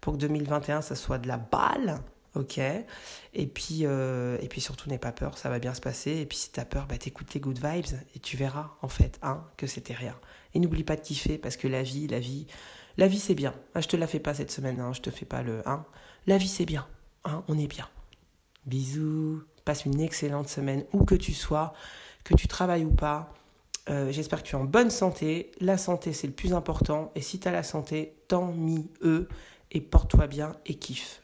pour 0.00 0.12
que 0.12 0.18
2021 0.18 0.82
ça 0.82 0.94
soit 0.94 1.18
de 1.18 1.26
la 1.26 1.36
balle. 1.36 2.00
Ok, 2.36 2.58
et 2.58 3.46
puis, 3.46 3.80
euh, 3.82 4.38
et 4.40 4.46
puis 4.46 4.60
surtout 4.60 4.88
n'aie 4.88 4.98
pas 4.98 5.10
peur, 5.10 5.36
ça 5.36 5.48
va 5.48 5.58
bien 5.58 5.74
se 5.74 5.80
passer. 5.80 6.12
Et 6.18 6.26
puis 6.26 6.38
si 6.38 6.52
t'as 6.52 6.64
peur, 6.64 6.86
bah 6.86 6.96
t'écoutes 6.96 7.30
tes 7.30 7.40
good 7.40 7.58
vibes 7.58 7.98
et 8.14 8.20
tu 8.20 8.36
verras 8.36 8.76
en 8.82 8.88
fait 8.88 9.18
hein, 9.22 9.42
que 9.56 9.66
c'était 9.66 9.94
rien. 9.94 10.14
Et 10.54 10.60
n'oublie 10.60 10.84
pas 10.84 10.94
de 10.94 11.00
kiffer 11.00 11.38
parce 11.38 11.56
que 11.56 11.66
la 11.66 11.82
vie, 11.82 12.06
la 12.06 12.20
vie, 12.20 12.46
la 12.96 13.08
vie 13.08 13.18
c'est 13.18 13.34
bien. 13.34 13.52
Ah, 13.74 13.80
je 13.80 13.88
te 13.88 13.96
la 13.96 14.06
fais 14.06 14.20
pas 14.20 14.34
cette 14.34 14.52
semaine, 14.52 14.78
hein, 14.78 14.92
je 14.92 15.00
te 15.00 15.10
fais 15.10 15.26
pas 15.26 15.42
le. 15.42 15.66
Hein. 15.66 15.84
La 16.28 16.38
vie 16.38 16.46
c'est 16.46 16.66
bien, 16.66 16.86
hein, 17.24 17.42
on 17.48 17.58
est 17.58 17.66
bien. 17.66 17.88
Bisous, 18.66 19.42
passe 19.64 19.86
une 19.86 20.00
excellente 20.00 20.48
semaine 20.48 20.84
où 20.92 21.04
que 21.04 21.16
tu 21.16 21.32
sois, 21.32 21.72
que 22.22 22.34
tu 22.34 22.46
travailles 22.46 22.84
ou 22.84 22.92
pas. 22.92 23.34
Euh, 23.90 24.12
j'espère 24.12 24.42
que 24.42 24.48
tu 24.48 24.56
es 24.56 24.58
en 24.58 24.64
bonne 24.64 24.90
santé. 24.90 25.50
La 25.60 25.78
santé, 25.78 26.12
c'est 26.12 26.26
le 26.26 26.32
plus 26.32 26.52
important. 26.52 27.10
Et 27.14 27.22
si 27.22 27.38
tu 27.38 27.48
as 27.48 27.52
la 27.52 27.62
santé, 27.62 28.14
tant 28.28 28.52
mieux. 28.52 29.28
Et 29.70 29.80
porte-toi 29.80 30.26
bien 30.26 30.56
et 30.66 30.74
kiffe. 30.74 31.22